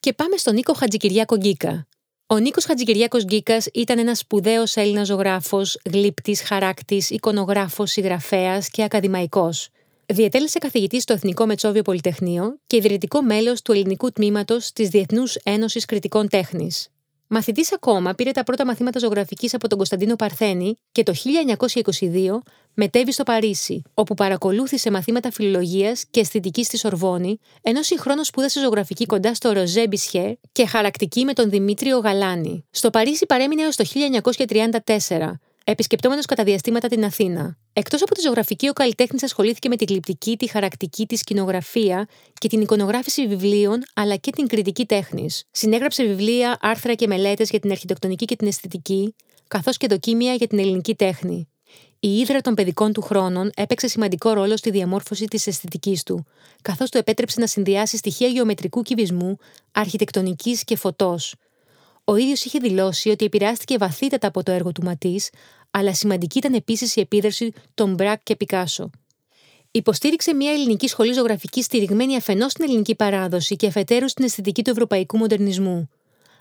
Και 0.00 0.12
πάμε 0.12 0.36
στον 0.36 0.54
Νίκο 0.54 0.72
Χατζικυριάκο 0.72 1.36
Γκίκα. 1.36 1.86
Ο 2.26 2.36
Νίκος 2.38 2.64
Χατζικυριάκος 2.64 3.24
Γκίκας 3.24 3.66
ήταν 3.74 3.98
ένας 3.98 4.18
σπουδαίος 4.18 4.76
Έλληνας 4.76 5.06
ζωγράφος, 5.06 5.78
γλύπτη, 5.84 6.34
χαράκτης, 6.34 7.10
εικονογράφος, 7.10 7.90
συγγραφέας 7.90 8.68
και 8.68 8.82
ακαδημαϊκός. 8.82 9.68
Διετέλεσε 10.08 10.58
καθηγητή 10.58 11.00
στο 11.00 11.12
Εθνικό 11.12 11.46
Μετσόβιο 11.46 11.82
Πολυτεχνείο 11.82 12.58
και 12.66 12.76
ιδρυτικό 12.76 13.22
μέλος 13.22 13.62
του 13.62 13.72
ελληνικού 13.72 14.12
τμήματος 14.12 14.72
της 14.72 14.88
Διεθνούς 14.88 15.34
Ένωσης 15.34 15.84
Κριτικών 15.84 16.28
Τέχνης. 16.28 16.88
Μαθητής 17.26 17.72
ακόμα, 17.72 18.14
πήρε 18.14 18.30
τα 18.30 18.42
πρώτα 18.42 18.66
μαθήματα 18.66 18.98
ζωγραφικής 18.98 19.54
από 19.54 19.68
τον 19.68 19.76
Κωνσταντίνο 19.76 20.16
Παρθένη 20.16 20.74
και 20.92 21.02
το 21.02 21.12
1922 21.12 22.42
μετέβη 22.74 23.12
στο 23.12 23.22
Παρίσι, 23.22 23.82
όπου 23.94 24.14
παρακολούθησε 24.14 24.90
μαθήματα 24.90 25.30
φιλολογίας 25.30 26.04
και 26.10 26.20
αισθητικής 26.20 26.66
στη 26.66 26.78
Σορβόνη, 26.78 27.38
ενώ 27.62 27.82
συγχρόνω 27.82 28.24
σπούδασε 28.24 28.60
ζωγραφική 28.60 29.06
κοντά 29.06 29.34
στο 29.34 29.52
Ροζέ 29.52 29.86
Μπισιέ 29.88 30.36
και 30.52 30.66
χαρακτική 30.66 31.24
με 31.24 31.32
τον 31.32 31.50
Δημήτριο 31.50 31.98
Γαλάνη. 31.98 32.64
Στο 32.70 32.90
Παρίσι 32.90 33.26
παρέμεινε 33.26 33.62
έως 33.62 33.76
το 33.76 33.84
1934, 34.84 35.30
επισκεπτόμενος 35.68 36.24
κατά 36.24 36.44
διαστήματα 36.44 36.88
την 36.88 37.04
Αθήνα. 37.04 37.56
Εκτός 37.72 38.02
από 38.02 38.14
τη 38.14 38.20
ζωγραφική, 38.20 38.68
ο 38.68 38.72
καλλιτέχνης 38.72 39.22
ασχολήθηκε 39.22 39.68
με 39.68 39.76
τη 39.76 39.84
γλυπτική, 39.84 40.36
τη 40.36 40.48
χαρακτική, 40.48 41.06
τη 41.06 41.16
σκηνογραφία 41.16 42.08
και 42.34 42.48
την 42.48 42.60
εικονογράφηση 42.60 43.26
βιβλίων, 43.26 43.82
αλλά 43.94 44.16
και 44.16 44.30
την 44.30 44.46
κριτική 44.46 44.86
τέχνης. 44.86 45.44
Συνέγραψε 45.50 46.04
βιβλία, 46.04 46.58
άρθρα 46.60 46.94
και 46.94 47.06
μελέτες 47.06 47.50
για 47.50 47.60
την 47.60 47.70
αρχιτεκτονική 47.70 48.24
και 48.24 48.36
την 48.36 48.46
αισθητική, 48.46 49.14
καθώς 49.48 49.76
και 49.76 49.86
δοκίμια 49.86 50.34
για 50.34 50.46
την 50.46 50.58
ελληνική 50.58 50.94
τέχνη. 50.94 51.48
Η 52.00 52.18
ύδρα 52.18 52.40
των 52.40 52.54
παιδικών 52.54 52.92
του 52.92 53.00
χρόνων 53.00 53.50
έπαιξε 53.56 53.88
σημαντικό 53.88 54.32
ρόλο 54.32 54.56
στη 54.56 54.70
διαμόρφωση 54.70 55.24
της 55.24 55.46
αισθητικής 55.46 56.02
του, 56.02 56.26
καθώς 56.62 56.90
του 56.90 56.98
επέτρεψε 56.98 57.40
να 57.40 57.46
συνδυάσει 57.46 57.96
στοιχεία 57.96 58.28
γεωμετρικού 58.28 58.82
κυβισμού, 58.82 59.36
αρχιτεκτονικής 59.72 60.64
και 60.64 60.76
φωτός. 60.76 61.34
Ο 62.08 62.16
ίδιος 62.16 62.44
είχε 62.44 62.58
δηλώσει 62.58 63.08
ότι 63.08 63.24
επηρεάστηκε 63.24 63.76
βαθύτατα 63.76 64.26
από 64.26 64.42
το 64.42 64.52
έργο 64.52 64.72
του 64.72 64.82
Ματής, 64.82 65.30
αλλά 65.70 65.94
σημαντική 65.94 66.38
ήταν 66.38 66.54
επίσης 66.54 66.96
η 66.96 67.00
επίδραση 67.00 67.52
των 67.74 67.94
Μπρακ 67.94 68.22
και 68.22 68.36
Πικάσο. 68.36 68.90
Υποστήριξε 69.70 70.34
μια 70.34 70.52
ελληνική 70.52 70.88
σχολή 70.88 71.12
ζωγραφική 71.12 71.62
στηριγμένη 71.62 72.16
αφενός 72.16 72.50
στην 72.50 72.64
ελληνική 72.64 72.94
παράδοση 72.94 73.56
και 73.56 73.66
αφετέρου 73.66 74.08
στην 74.08 74.24
αισθητική 74.24 74.64
του 74.64 74.70
ευρωπαϊκού 74.70 75.16
μοντερνισμού. 75.16 75.90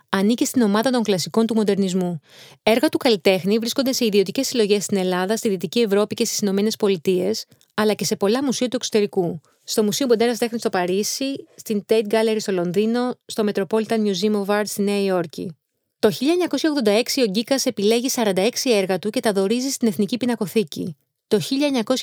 Ανήκε 0.10 0.46
στην 0.46 0.62
ομάδα 0.62 0.90
των 0.90 1.04
κλασικών 1.04 1.46
του 1.46 1.56
μοντερνισμού. 1.56 2.20
Έργα 2.64 2.90
του 2.90 2.98
καλλιτέχνη 2.98 3.58
βρίσκονται 3.58 3.92
σε 3.92 4.06
ιδιωτικές 4.06 4.48
συλλογές 4.48 4.84
στην 4.84 4.98
Ελλάδα, 4.98 5.38
στη 5.38 5.50
Δυτική 5.50 5.80
Ευρώπη 5.80 6.16
και 6.16 6.26
στις 6.26 6.40
Ηνωμένες 6.40 6.76
Πολιτείες, 6.76 7.46
αλλά 7.74 7.94
και 7.94 8.06
σε 8.06 8.16
πολλά 8.16 8.44
μουσεία 8.44 8.68
του 8.68 8.76
εξωτερικού. 8.76 9.42
Στο 9.68 9.84
Μουσείο 9.84 10.08
Μποντέρα 10.08 10.34
Τέχνης 10.34 10.60
στο 10.62 10.70
Παρίσι, 10.70 11.46
στην 11.56 11.84
Tate 11.88 12.08
Gallery 12.08 12.38
στο 12.38 12.52
Λονδίνο, 12.52 13.16
στο 13.26 13.44
Metropolitan 13.48 14.06
Museum 14.06 14.46
of 14.46 14.46
Art 14.46 14.66
στη 14.66 14.82
Νέα 14.82 15.04
Υόρκη. 15.04 15.56
Το 16.00 16.12
1986 16.12 17.22
ο 17.22 17.30
Γκίκας 17.30 17.66
επιλέγει 17.66 18.10
46 18.16 18.50
έργα 18.64 19.00
του 19.00 19.10
και 19.10 19.20
τα 19.20 19.32
δορίζει 19.32 19.70
στην 19.70 19.88
Εθνική 19.88 20.18
Πινακοθήκη. 20.18 20.96
Το 21.28 21.40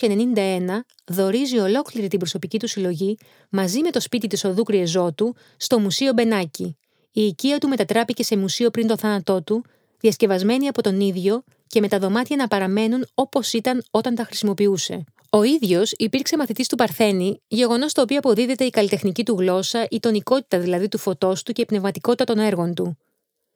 1991 0.00 0.36
δορίζει 1.06 1.58
ολόκληρη 1.58 2.08
την 2.08 2.18
προσωπική 2.18 2.58
του 2.58 2.68
συλλογή 2.68 3.16
μαζί 3.50 3.80
με 3.80 3.90
το 3.90 4.00
σπίτι 4.00 4.26
της 4.26 4.44
οδού 4.44 4.62
Κριεζότου 4.62 5.34
στο 5.56 5.78
Μουσείο 5.78 6.12
Μπενάκη. 6.12 6.76
Η 7.12 7.22
οικία 7.22 7.58
του 7.58 7.68
μετατράπηκε 7.68 8.22
σε 8.22 8.36
μουσείο 8.36 8.70
πριν 8.70 8.86
το 8.86 8.96
θάνατό 8.96 9.42
του, 9.42 9.64
διασκευασμένη 10.00 10.68
από 10.68 10.82
τον 10.82 11.00
ίδιο 11.00 11.44
και 11.66 11.80
με 11.80 11.88
τα 11.88 11.98
δωμάτια 11.98 12.36
να 12.36 12.48
παραμένουν 12.48 13.06
όπως 13.14 13.52
ήταν 13.52 13.84
όταν 13.90 14.14
τα 14.14 14.24
χρησιμοποιούσε. 14.24 15.04
Ο 15.34 15.42
ίδιος 15.42 15.92
υπήρξε 15.96 16.36
μαθητής 16.36 16.68
του 16.68 16.76
Παρθένη, 16.76 17.40
γεγονός 17.48 17.92
το 17.92 18.02
οποίο 18.02 18.18
αποδίδεται 18.18 18.64
η 18.64 18.70
καλλιτεχνική 18.70 19.24
του 19.24 19.36
γλώσσα, 19.38 19.86
η 19.90 20.00
τονικότητα 20.00 20.58
δηλαδή 20.58 20.88
του 20.88 20.98
φωτός 20.98 21.42
του 21.42 21.52
και 21.52 21.60
η 21.60 21.64
πνευματικότητα 21.64 22.24
των 22.24 22.38
έργων 22.38 22.74
του. 22.74 22.98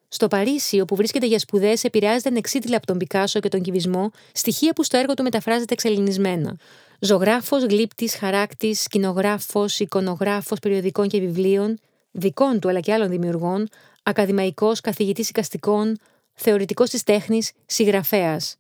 Στο 0.08 0.28
Παρίσι, 0.28 0.80
όπου 0.80 0.96
βρίσκεται 0.96 1.26
για 1.26 1.38
σπουδές, 1.38 1.84
επηρεάζεται 1.84 2.28
ανεξίτηλα 2.28 2.76
από 2.76 2.86
τον 2.86 2.98
Πικάσο 2.98 3.40
και 3.40 3.48
τον 3.48 3.60
Κυβισμό, 3.60 4.10
στοιχεία 4.32 4.72
που 4.72 4.82
στο 4.82 4.96
έργο 4.96 5.14
του 5.14 5.22
μεταφράζεται 5.22 5.72
εξελινισμένα. 5.72 6.56
Ζωγράφος, 7.00 7.62
γλύπτης, 7.62 8.14
χαράκτης, 8.16 8.82
σκηνογράφος, 8.82 9.80
εικονογράφος 9.80 10.58
περιοδικών 10.58 11.08
και 11.08 11.20
βιβλίων, 11.20 11.78
δικών 12.10 12.60
του 12.60 12.68
αλλά 12.68 12.80
και 12.80 12.92
άλλων 12.92 13.08
δημιουργών, 13.08 13.68
ακαδημαϊκός, 14.02 14.80
καθηγητής 14.80 15.28
οικαστικών, 15.28 15.98
θεωρητικός 16.34 16.90
της 16.90 17.02
τέχνης, 17.02 17.52
συγγραφέας. 17.66 18.56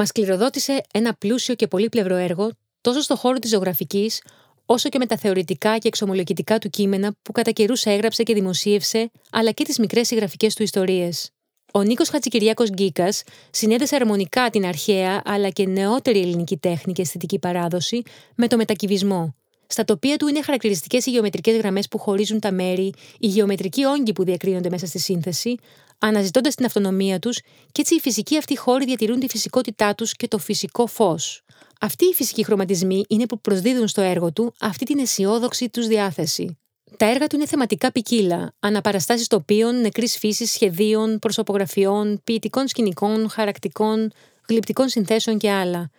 Μας 0.00 0.12
κληροδότησε 0.12 0.80
ένα 0.92 1.14
πλούσιο 1.14 1.54
και 1.54 1.66
πολύπλευρο 1.66 2.16
έργο, 2.16 2.50
τόσο 2.80 3.00
στο 3.00 3.16
χώρο 3.16 3.38
της 3.38 3.50
ζωγραφικής, 3.50 4.22
όσο 4.66 4.88
και 4.88 4.98
με 4.98 5.06
τα 5.06 5.16
θεωρητικά 5.16 5.78
και 5.78 5.88
εξομολογητικά 5.88 6.58
του 6.58 6.70
κείμενα 6.70 7.14
που 7.22 7.32
κατά 7.32 7.50
καιρούς 7.50 7.84
έγραψε 7.84 8.22
και 8.22 8.34
δημοσίευσε, 8.34 9.10
αλλά 9.30 9.50
και 9.50 9.64
τις 9.64 9.78
μικρές 9.78 10.06
συγγραφικές 10.06 10.54
του 10.54 10.62
ιστορίες. 10.62 11.30
Ο 11.72 11.82
Νίκος 11.82 12.08
Χατζικυριάκος 12.08 12.70
Γκίκας 12.70 13.22
συνέδεσε 13.50 13.94
αρμονικά 13.94 14.50
την 14.50 14.66
αρχαία 14.66 15.22
αλλά 15.24 15.48
και 15.48 15.66
νεότερη 15.66 16.20
ελληνική 16.20 16.56
τέχνη 16.56 16.92
και 16.92 17.02
αισθητική 17.02 17.38
παράδοση 17.38 18.02
με 18.34 18.46
το 18.46 18.56
μετακυβισμό. 18.56 19.34
Στα 19.66 19.84
τοπία 19.84 20.16
του 20.16 20.28
είναι 20.28 20.42
χαρακτηριστικές 20.42 21.06
οι 21.06 21.10
γεωμετρικές 21.10 21.56
γραμμές 21.56 21.88
που 21.88 21.98
χωρίζουν 21.98 22.40
τα 22.40 22.52
μέρη, 22.52 22.92
οι 23.18 23.26
γεωμετρικοί 23.26 23.84
όγκοι 23.84 24.12
που 24.12 24.24
διακρίνονται 24.24 24.70
μέσα 24.70 24.86
στη 24.86 24.98
σύνθεση, 24.98 25.54
αναζητώντας 25.98 26.54
την 26.54 26.64
αυτονομία 26.64 27.18
τους 27.18 27.40
και 27.72 27.80
έτσι 27.80 27.94
οι 27.94 28.00
φυσικοί 28.00 28.36
αυτοί 28.36 28.58
χώροι 28.58 28.84
διατηρούν 28.84 29.20
τη 29.20 29.28
φυσικότητά 29.28 29.94
τους 29.94 30.12
και 30.12 30.28
το 30.28 30.38
φυσικό 30.38 30.86
φως. 30.86 31.42
Αυτοί 31.80 32.04
οι 32.04 32.14
φυσικοί 32.14 32.44
χρωματισμοί 32.44 33.04
είναι 33.08 33.26
που 33.26 33.40
προσδίδουν 33.40 33.88
στο 33.88 34.00
έργο 34.00 34.32
του 34.32 34.54
αυτή 34.60 34.84
την 34.84 34.98
αισιόδοξη 34.98 35.68
τους 35.68 35.86
διάθεση. 35.86 36.58
Τα 36.96 37.06
έργα 37.06 37.26
του 37.26 37.36
είναι 37.36 37.46
θεματικά 37.46 37.92
ποικίλα, 37.92 38.52
αναπαραστάσεις 38.60 39.26
τοπίων, 39.26 39.80
νεκρής 39.80 40.18
φύσης, 40.18 40.52
σχεδίων, 40.52 41.18
προσωπογραφιών, 41.18 42.20
ποιητικών 42.24 42.68
σκηνικών, 42.68 43.28
χαρακτικών, 43.30 44.12
γλυπτικών 44.48 44.88
συνθέσεων 44.88 45.38
και 45.38 45.50
άλλα. 45.50 45.90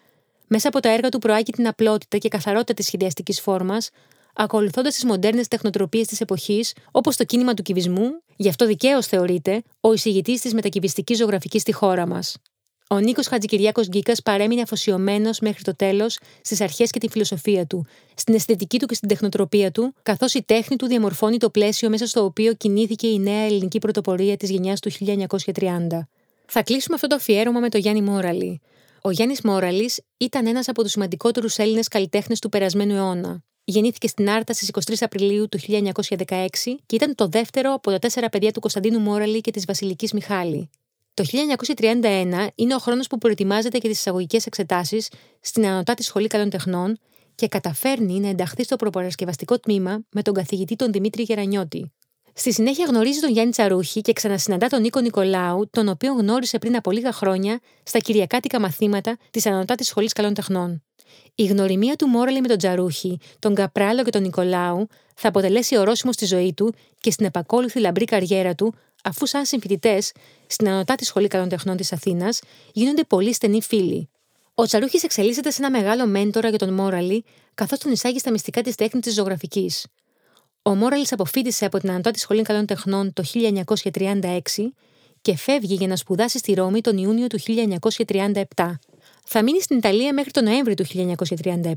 Μέσα 0.48 0.68
από 0.68 0.80
τα 0.80 0.90
έργα 0.90 1.10
του 1.10 1.20
προάγει 1.20 1.52
την 1.52 1.68
απλότητα 1.68 2.18
και 2.18 2.28
καθαρότητα 2.28 2.74
της 2.74 2.86
σχεδιαστικής 2.86 3.42
φόρμας, 3.42 3.90
ακολουθώντας 4.42 4.94
τις 4.94 5.06
μοντέρνες 5.06 5.48
τεχνοτροπίες 5.48 6.08
της 6.08 6.22
εποχής, 6.22 6.74
όπως 6.92 7.16
το 7.16 7.24
κίνημα 7.24 7.54
του 7.54 7.62
κυβισμού, 7.62 8.22
γι' 8.36 8.50
αυτό 8.50 8.66
δικαίως 8.66 9.08
θεωρείται 9.08 9.64
ο 9.82 9.94
εισηγητής 9.94 10.42
της 10.42 10.54
μετακυβιστικής 10.54 11.18
ζωγραφικής 11.18 11.62
στη 11.62 11.72
χώρα 11.72 12.08
μας. 12.08 12.38
Ο 12.90 13.00
Νίκος 13.00 13.28
Χατζικυριάκος 13.28 13.88
Γκίκας 13.88 14.22
παρέμεινε 14.22 14.62
αφοσιωμένος 14.62 15.40
μέχρι 15.40 15.64
το 15.64 15.76
τέλος 15.76 16.20
στις 16.42 16.62
αρχές 16.62 16.90
και 16.90 17.00
τη 17.00 17.10
φιλοσοφία 17.10 17.66
του, 17.66 17.86
στην 18.16 18.34
αισθητική 18.34 18.80
του 18.80 18.86
και 18.86 18.94
στην 18.94 19.08
τεχνοτροπία 19.08 19.72
του, 19.72 19.94
καθώς 20.04 20.34
η 20.34 20.44
τέχνη 20.44 20.76
του 20.76 20.86
διαμορφώνει 20.86 21.38
το 21.38 21.50
πλαίσιο 21.50 21.90
μέσα 21.90 22.08
στο 22.08 22.24
οποίο 22.24 22.54
κινήθηκε 22.54 23.08
η 23.08 23.20
νέα 23.20 23.46
ελληνική 23.46 23.80
πρωτοπορία 23.80 24.38
της 24.38 24.50
γενιάς 24.50 24.80
του 24.80 24.92
1930. 24.92 26.08
Θα 26.46 26.64
κλείσουμε 26.64 26.96
αυτό 26.96 27.08
το 27.08 27.16
αφιέρωμα 27.16 27.60
με 27.60 27.70
το 27.70 27.78
Γιάννη 27.78 28.02
Μόραλη. 28.02 28.62
Ο 29.02 29.12
Γιάννης 29.12 29.42
Μόραλης 29.42 30.02
ήταν 30.18 30.48
ένας 30.48 30.68
από 30.68 30.82
τους 30.82 30.92
σημαντικότερους 30.92 31.58
Έλληνες 31.58 31.88
καλλιτέχνες 31.88 32.40
του 32.40 32.50
περασμένου 32.50 32.96
αιώνα. 32.96 33.44
Γεννήθηκε 33.70 34.08
στην 34.08 34.30
Άρτα 34.30 34.54
στις 34.54 34.70
23 34.74 34.94
Απριλίου 35.00 35.50
του 35.50 35.60
1916 35.68 36.48
και 36.86 36.96
ήταν 36.96 37.16
το 37.16 37.28
δεύτερο 37.28 37.74
από 37.74 37.92
τα 37.92 38.00
τέσσερα 38.00 38.30
παιδιά 38.30 38.52
του 38.52 38.60
Κωνσταντίνου 38.60 39.00
Μόραλη 39.00 39.42
και 39.42 39.52
της 39.52 39.66
Βασιλικής 39.66 40.14
Μιχάλη. 40.14 40.70
Το 41.14 41.24
1931 41.76 42.48
είναι 42.56 42.76
ο 42.76 42.78
χρόνος 42.78 43.08
που 43.08 43.18
προετοιμάζεται 43.18 43.78
για 43.78 43.90
τις 43.90 44.00
εισαγωγικές 44.00 44.46
εξετάσεις 44.46 45.10
στην 45.42 45.66
Ανωτάτη 45.66 46.04
Σχολή 46.04 46.28
Καλών 46.28 46.50
Τεχνών 46.50 46.98
και 47.36 47.48
καταφέρνει 47.48 48.20
να 48.20 48.28
ενταχθεί 48.28 48.64
στο 48.64 48.76
προπαρασκευαστικό 48.76 49.60
τμήμα 49.60 50.00
με 50.12 50.22
τον 50.22 50.34
καθηγητή 50.34 50.76
τον 50.76 50.92
Δημήτρη 50.92 51.24
Γερανιώτη. 51.24 51.92
Στη 52.34 52.54
συνέχεια 52.54 52.86
γνωρίζει 52.86 53.20
τον 53.20 53.32
Γιάννη 53.32 53.52
Τσαρούχη 53.52 54.02
και 54.02 54.14
ξανασυναντά 54.14 54.68
τον 54.68 54.82
Νίκο 54.82 55.00
Νικολάου, 55.00 55.70
τον 55.70 55.88
οποίο 55.88 56.14
γνώρισε 56.14 56.58
πριν 56.58 56.76
από 56.76 56.92
λίγα 56.92 57.12
χρόνια 57.12 57.60
στα 57.84 58.00
κυριακάτικα 58.00 58.60
μαθήματα 58.60 59.18
της 59.30 59.46
Ανωτάτη 59.46 59.84
Σχολής 59.84 60.14
Καλών 60.14 60.34
Τεχνών. 60.34 60.84
Η 61.36 61.46
γνωριμία 61.46 61.96
του 61.96 62.08
Μόραλη 62.08 62.42
με 62.42 62.48
τον 62.48 62.58
Τζαρούχη, 62.58 63.20
τον 63.40 63.56
Καπράλο 63.56 64.04
και 64.04 64.10
τον 64.10 64.22
Νικολάου 64.22 64.88
θα 65.16 65.28
αποτελέσει 65.28 65.78
ορόσημο 65.78 66.12
στη 66.12 66.26
ζωή 66.26 66.54
του 66.54 66.74
και 67.00 67.12
στην 67.12 67.26
επακόλουθη 67.26 67.80
λαμπρή 67.80 68.06
καριέρα 68.06 68.56
του, 68.56 68.74
αφού 69.04 69.26
σαν 69.26 69.46
συμφοιτητές 69.46 70.12
στην 70.48 70.70
Ανωτάτη 70.70 71.06
Σχολή 71.06 71.28
Καλών 71.28 71.50
Τεχνών 71.50 71.78
της 71.78 71.94
Αθήνας 71.94 72.42
γίνονται 72.74 73.04
πολύ 73.04 73.34
στενοί 73.34 73.62
φίλοι. 73.62 74.10
Ο 74.54 74.64
Τσαρούχη 74.66 75.00
εξελίσσεται 75.04 75.52
σε 75.52 75.62
ένα 75.62 75.72
μεγάλο 75.72 76.08
μέντορα 76.08 76.50
για 76.50 76.58
τον 76.58 76.74
Μόραλη, 76.74 77.24
καθώς 77.54 77.80
τον 77.80 77.92
εισάγει 77.92 78.20
στα 78.20 78.32
μυστικά 78.32 78.62
της 78.62 78.76
τέχνης 78.76 79.04
της 79.04 79.14
ζωγραφικής. 79.14 79.86
Ο 80.62 80.76
Μόραλης 80.76 81.12
αποφύτησε 81.12 81.66
από 81.66 81.80
την 81.80 81.90
Ανωτάτη 81.90 82.20
Σχολή 82.20 82.42
Καλών 82.42 82.66
Τεχνών 82.66 83.14
το 83.14 83.24
1936 83.84 84.74
και 85.22 85.36
φεύγει 85.36 85.74
για 85.74 85.88
να 85.88 85.96
σπουδάσει 85.96 86.38
στη 86.38 86.54
Ρώμη 86.54 86.82
τον 86.82 86.98
Ιούνιο 86.98 87.28
του 87.28 87.40
1937. 88.56 88.80
Θα 89.32 89.44
μείνει 89.44 89.62
στην 89.62 89.78
Ιταλία 89.78 90.14
μέχρι 90.14 90.32
τον 90.32 90.44
Νοέμβριο 90.44 90.76
του 90.76 90.86
1937, 90.86 91.72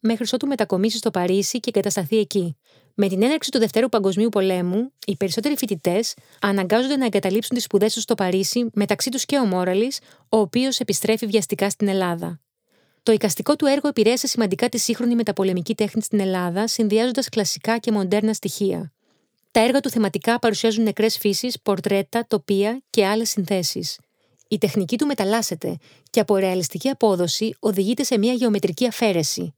μέχρι 0.00 0.26
ότου 0.32 0.46
μετακομίσει 0.46 0.96
στο 0.96 1.10
Παρίσι 1.10 1.60
και 1.60 1.70
εγκατασταθεί 1.74 2.18
εκεί. 2.18 2.56
Με 2.94 3.08
την 3.08 3.22
έναρξη 3.22 3.50
του 3.50 3.58
Δευτέρου 3.58 3.88
Παγκοσμίου 3.88 4.28
Πολέμου, 4.28 4.92
οι 5.06 5.16
περισσότεροι 5.16 5.56
φοιτητές 5.56 6.14
αναγκάζονται 6.40 6.96
να 6.96 7.04
εγκαταλείψουν 7.04 7.56
τις 7.56 7.64
σπουδές 7.64 7.92
τους 7.92 8.02
στο 8.02 8.14
Παρίσι, 8.14 8.70
μεταξύ 8.72 9.10
τους 9.10 9.24
και 9.24 9.38
ο 9.38 9.44
Μόραλης, 9.44 10.00
ο 10.28 10.36
οποίος 10.36 10.80
επιστρέφει 10.80 11.26
βιαστικά 11.26 11.70
στην 11.70 11.88
Ελλάδα. 11.88 12.40
Το 13.02 13.12
εικαστικό 13.12 13.56
του 13.56 13.66
έργο 13.66 13.88
επηρέασε 13.88 14.26
σημαντικά 14.26 14.68
τη 14.68 14.78
σύγχρονη 14.78 15.14
μεταπολεμική 15.14 15.74
τέχνη 15.74 16.02
στην 16.02 16.20
Ελλάδα, 16.20 16.66
συνδυάζοντας 16.66 17.28
κλασικά 17.28 17.78
και 17.78 17.92
μοντέρνα 17.92 18.32
στοιχεία. 18.32 18.92
Τα 19.50 19.60
έργα 19.60 19.80
του 19.80 19.90
θεματικά 19.90 20.38
παρουσιάζουν 20.38 20.84
νεκρές 20.84 21.18
φύσεις, 21.18 21.60
πορτρέτα, 21.62 22.24
τοπία 22.28 22.82
και 22.90 23.06
άλλες 23.06 23.30
συνθέσεις. 23.30 23.98
Η 24.52 24.58
τεχνική 24.58 24.98
του 24.98 25.06
μεταλλάσσεται 25.06 25.76
και 26.10 26.20
από 26.20 26.36
ρεαλιστική 26.36 26.88
απόδοση 26.88 27.54
οδηγείται 27.58 28.02
σε 28.02 28.18
μια 28.18 28.32
γεωμετρική 28.32 28.86
αφαίρεση. 28.86 29.54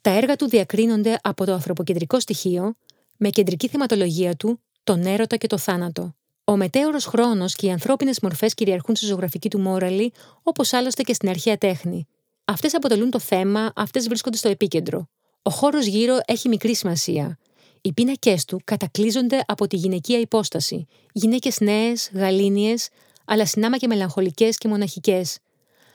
Τα 0.00 0.10
έργα 0.10 0.36
του 0.36 0.48
διακρίνονται 0.48 1.18
από 1.22 1.44
το 1.44 1.52
ανθρωποκεντρικό 1.52 2.20
στοιχείο, 2.20 2.74
με 3.16 3.30
κεντρική 3.30 3.68
θεματολογία 3.68 4.36
του 4.36 4.60
τον 4.84 5.06
έρωτα 5.06 5.36
και 5.36 5.46
το 5.46 5.58
θάνατο. 5.58 6.14
Ο 6.44 6.56
μετέωρος 6.56 7.04
χρόνος 7.04 7.54
και 7.54 7.66
οι 7.66 7.70
ανθρώπινες 7.70 8.20
μορφές 8.20 8.54
κυριαρχούν 8.54 8.96
στη 8.96 9.06
ζωγραφική 9.06 9.50
του 9.50 9.58
Μόραλη, 9.60 10.12
όπως 10.42 10.72
άλλωστε 10.72 11.02
και 11.02 11.14
στην 11.14 11.28
αρχαία 11.28 11.58
τέχνη. 11.58 12.06
Αυτές 12.44 12.74
αποτελούν 12.74 13.10
το 13.10 13.18
θέμα, 13.18 13.72
αυτές 13.76 14.06
βρίσκονται 14.06 14.36
στο 14.36 14.48
επίκεντρο. 14.48 15.08
Ο 15.42 15.50
χώρος 15.50 15.86
γύρω 15.86 16.18
έχει 16.24 16.48
μικρή 16.48 16.74
σημασία. 16.74 17.38
Οι 17.80 17.92
πίνακές 17.92 18.44
του 18.44 18.60
κατακλείζονται 18.64 19.42
από 19.46 19.66
τη 19.66 19.76
γυναικεία 19.76 20.18
υπόσταση. 20.18 20.86
Γυναίκες 21.12 21.60
νέες, 21.60 22.10
γαλήνιες, 22.14 22.88
αλλά 23.24 23.46
συνάμα 23.46 23.76
και 23.76 23.86
μελαγχολικές 23.86 24.58
και 24.58 24.68
μοναχικές. 24.68 25.38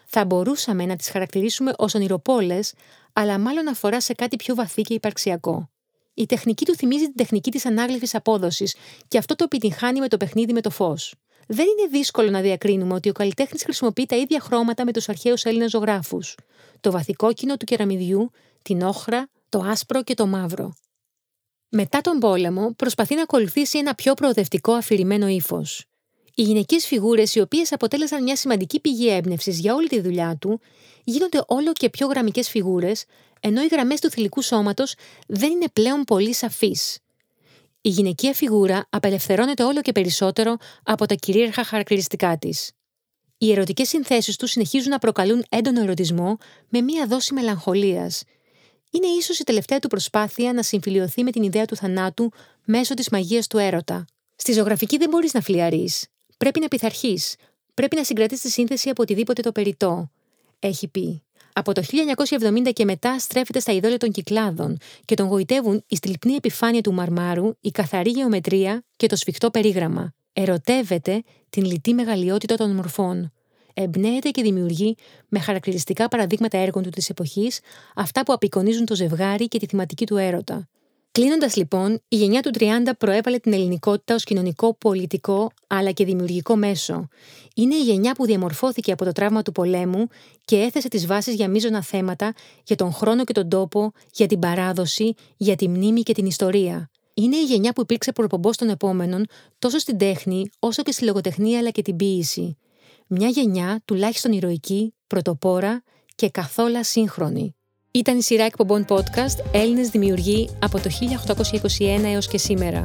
Θα 0.06 0.26
μπορούσαμε 0.26 0.86
να 0.86 0.96
τις 0.96 1.10
χαρακτηρίσουμε 1.10 1.74
ως 1.78 1.96
ονειροπόλες, 1.96 2.74
αλλά 3.14 3.40
μάλλον 3.40 3.68
αφορά 3.68 4.02
σε 4.02 4.14
κάτι 4.14 4.36
πιο 4.36 4.56
βαθύ 4.56 4.82
και 4.82 4.94
υπαρξιακό. 4.94 5.70
Η 6.14 6.26
τεχνική 6.26 6.66
του 6.66 6.76
θυμίζει 6.76 7.04
την 7.04 7.16
τεχνική 7.16 7.52
της 7.52 7.66
ανάγλυφης 7.66 8.16
απόδοσης 8.16 8.76
και 9.08 9.18
αυτό 9.18 9.36
το 9.36 9.44
επιτυγχάνει 9.44 10.00
με 10.00 10.08
το 10.08 10.18
παιχνίδι 10.18 10.54
με 10.54 10.62
το 10.62 10.70
φως. 10.70 11.16
Δεν 11.48 11.66
είναι 11.66 11.88
δύσκολο 11.90 12.30
να 12.30 12.42
διακρίνουμε 12.42 12.94
ότι 12.94 13.10
ο 13.10 13.12
καλλιτέχνης 13.12 13.64
χρησιμοποιεί 13.64 14.06
τα 14.06 14.16
ίδια 14.16 14.40
χρώματα 14.40 14.86
με 14.86 14.92
τους 14.92 15.10
αρχαίους 15.10 15.44
Έλληνες 15.44 15.70
ζωγράφους. 15.72 16.36
Το 16.80 16.92
βαθικόκκινο 16.92 17.58
του 17.58 17.66
κεραμιδιού, 17.66 18.32
την 18.62 18.82
όχρα, 18.82 19.30
το 19.50 19.60
άσπρο 19.60 20.04
και 20.04 20.14
το 20.14 20.28
μαύρο. 20.28 20.74
Μετά 21.70 22.02
τον 22.02 22.20
πόλεμο, 22.20 22.74
προσπαθεί 22.76 23.16
να 23.16 23.22
ακολουθήσει 23.22 23.78
ένα 23.78 23.96
πιο 23.96 24.14
προοδευτικό 24.14 24.74
αφηρημένο 24.74 25.28
ύφος. 25.28 25.86
Οι 26.40 26.44
γυναικείε 26.44 26.80
φιγούρες, 26.80 27.36
οι 27.36 27.40
οποίες 27.40 27.72
αποτέλεσαν 27.72 28.24
μια 28.24 28.36
σημαντική 28.36 28.80
πηγή 28.80 29.10
έμπνευσης 29.10 29.60
για 29.60 29.74
όλη 29.74 29.88
τη 29.88 30.02
δουλειά 30.02 30.38
του, 30.42 30.60
γίνονται 31.04 31.44
όλο 31.48 31.72
και 31.74 31.90
πιο 31.90 32.08
γραμμικές 32.08 32.50
φιγούρες, 32.50 33.06
ενώ 33.40 33.62
οι 33.62 33.68
γραμμές 33.72 34.00
του 34.00 34.10
θηλυκού 34.10 34.42
σώματος 34.42 34.96
δεν 35.28 35.52
είναι 35.52 35.66
πλέον 35.74 36.04
πολύ 36.04 36.34
σαφείς. 36.34 37.00
Η 37.82 37.90
γυναικεία 37.90 38.34
φιγούρα 38.34 38.88
απελευθερώνεται 38.90 39.64
όλο 39.64 39.82
και 39.82 39.92
περισσότερο 39.92 40.58
από 40.84 41.06
τα 41.06 41.16
κυρίαρχα 41.16 41.64
χαρακτηριστικά 41.64 42.38
της. 42.38 42.72
Οι 43.38 43.52
ερωτικές 43.52 43.88
συνθέσεις 43.88 44.36
τους 44.36 44.52
συνεχίζουν 44.52 44.90
να 44.90 45.00
προκαλούν 45.00 45.44
έντονο 45.50 45.82
ερωτισμό 45.82 46.38
με 46.70 46.82
μία 46.82 47.08
δόση 47.08 47.34
μελαγχολίας. 47.34 48.24
Είναι 48.92 49.08
ίσως 49.08 49.40
η 49.40 49.44
τελευταία 49.44 49.80
του 49.80 49.88
προσπάθεια 49.88 50.54
να 50.54 50.64
συμφιλειωθεί 50.64 51.24
με 51.24 51.32
την 51.32 51.44
ιδέα 51.44 51.66
του 51.66 51.76
θανάτου 51.76 52.32
μέσω 52.66 52.94
της 52.94 53.10
μαγείας 53.10 53.48
του 53.48 53.58
έρωτα. 53.58 54.06
Στη 54.36 54.52
ζωγραφική 54.52 54.98
δεν 54.98 55.10
μπορείς 55.10 55.34
να 55.34 55.42
φλιαρείς. 55.42 56.06
Πρέπει 56.38 56.60
να 56.60 56.68
πειθαρχείς. 56.68 57.36
Πρέπει 57.74 57.96
να 57.96 58.04
συγκρατείς 58.04 58.42
τη 58.42 58.50
σύνθεση 58.50 58.90
από 58.90 59.02
οτιδήποτε 59.02 59.42
το 59.42 59.52
περιττό. 59.52 60.12
Έχει 60.60 60.88
πει. 60.88 61.22
Από 61.54 61.74
το 61.74 61.84
1970 62.68 62.74
και 62.74 62.86
μετά 62.86 63.20
στρέφεται 63.20 63.60
στα 63.60 63.72
ειδόλια 63.72 63.98
των 63.98 64.12
κυκλάδων 64.12 64.78
και 65.06 65.16
τον 65.16 65.28
γοητεύουν 65.28 65.84
η 65.88 65.96
στυλπνή 65.96 66.34
επιφάνεια 66.34 66.82
του 66.82 66.94
μαρμάρου, 66.94 67.52
η 67.60 67.72
καθαρή 67.72 68.10
γεωμετρία 68.10 68.84
και 68.96 69.08
το 69.08 69.16
σφιχτό 69.16 69.50
περίγραμμα. 69.52 70.14
Ερωτεύεται 70.34 71.24
την 71.50 71.66
λιτή 71.66 71.94
μεγαλειότητα 71.94 72.56
των 72.56 72.76
μορφών. 72.76 73.32
Εμπνέεται 73.74 74.30
και 74.30 74.42
δημιουργεί, 74.42 74.96
με 75.28 75.40
χαρακτηριστικά 75.40 76.08
παραδείγματα 76.08 76.58
έργων 76.58 76.84
του 76.84 76.90
της 76.90 77.10
εποχής, 77.10 77.60
αυτά 77.96 78.24
που 78.24 78.34
απεικονίζουν 78.34 78.86
το 78.86 78.96
ζευγάρι 78.96 79.48
και 79.48 79.60
τη 79.60 79.66
θυματική 79.66 80.06
του 80.06 80.18
έρωτα. 80.18 80.68
Κλείνοντας 81.18 81.56
λοιπόν, 81.56 82.02
η 82.08 82.16
γενιά 82.16 82.42
του 82.42 82.52
30 82.60 82.64
προέβαλε 82.98 83.38
την 83.38 83.54
ελληνικότητα 83.54 84.16
ως 84.16 84.24
κοινωνικό, 84.24 84.74
πολιτικό 84.74 85.52
αλλά 85.68 85.92
και 85.92 86.06
δημιουργικό 86.06 86.56
μέσο. 86.56 87.08
Είναι 87.56 87.76
η 87.76 87.84
γενιά 87.84 88.14
που 88.14 88.26
διαμορφώθηκε 88.26 88.92
από 88.92 89.06
το 89.06 89.12
τραύμα 89.12 89.42
του 89.42 89.52
πολέμου 89.52 90.08
και 90.46 90.58
έθεσε 90.58 90.88
τις 90.88 91.06
βάσεις 91.06 91.36
για 91.36 91.48
μείζωνα 91.48 91.84
θέματα, 91.84 92.34
για 92.64 92.76
τον 92.76 92.94
χρόνο 92.94 93.24
και 93.24 93.34
τον 93.34 93.50
τόπο, 93.50 93.92
για 94.14 94.28
την 94.28 94.40
παράδοση, 94.40 95.14
για 95.38 95.56
τη 95.56 95.68
μνήμη 95.68 96.02
και 96.02 96.14
την 96.14 96.26
ιστορία. 96.26 96.90
Είναι 97.14 97.36
η 97.36 97.44
γενιά 97.44 97.74
που 97.74 97.82
υπήρξε 97.82 98.12
προπομπός 98.12 98.58
των 98.58 98.70
επόμενων 98.70 99.26
τόσο 99.60 99.80
στην 99.80 99.98
τέχνη 99.98 100.50
όσο 100.60 100.84
και 100.84 100.92
στη 100.92 101.06
λογοτεχνία 101.06 101.60
αλλά 101.60 101.70
και 101.70 101.82
την 101.82 101.96
ποίηση. 101.96 102.58
Μια 103.08 103.28
γενιά 103.28 103.82
τουλάχιστον 103.86 104.32
ηρωική, 104.32 104.94
πρωτοπόρα 105.08 105.84
και 106.16 106.30
καθόλου 106.30 106.80
σύγχρονη. 106.84 107.57
Ήταν 107.98 108.18
η 108.18 108.24
σειρά 108.24 108.44
εκπομπών 108.44 108.86
podcast 108.90 109.52
Έλληνες 109.52 109.90
δημιουργοί 109.90 110.50
από 110.60 110.80
το 110.80 110.90
1821 111.28 112.04
έως 112.04 112.28
και 112.28 112.38
σήμερα, 112.38 112.84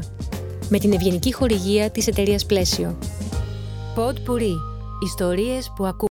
με 0.68 0.78
την 0.78 0.92
ευγενική 0.92 1.32
χορηγία 1.32 1.90
της 1.90 2.06
εταιρείας 2.06 2.46
Πλαίσιο. 2.46 2.98
Pod 3.96 4.12
Puri. 4.12 4.54
Ιστορίες 5.04 5.72
που 5.76 5.86
ακού 5.86 5.96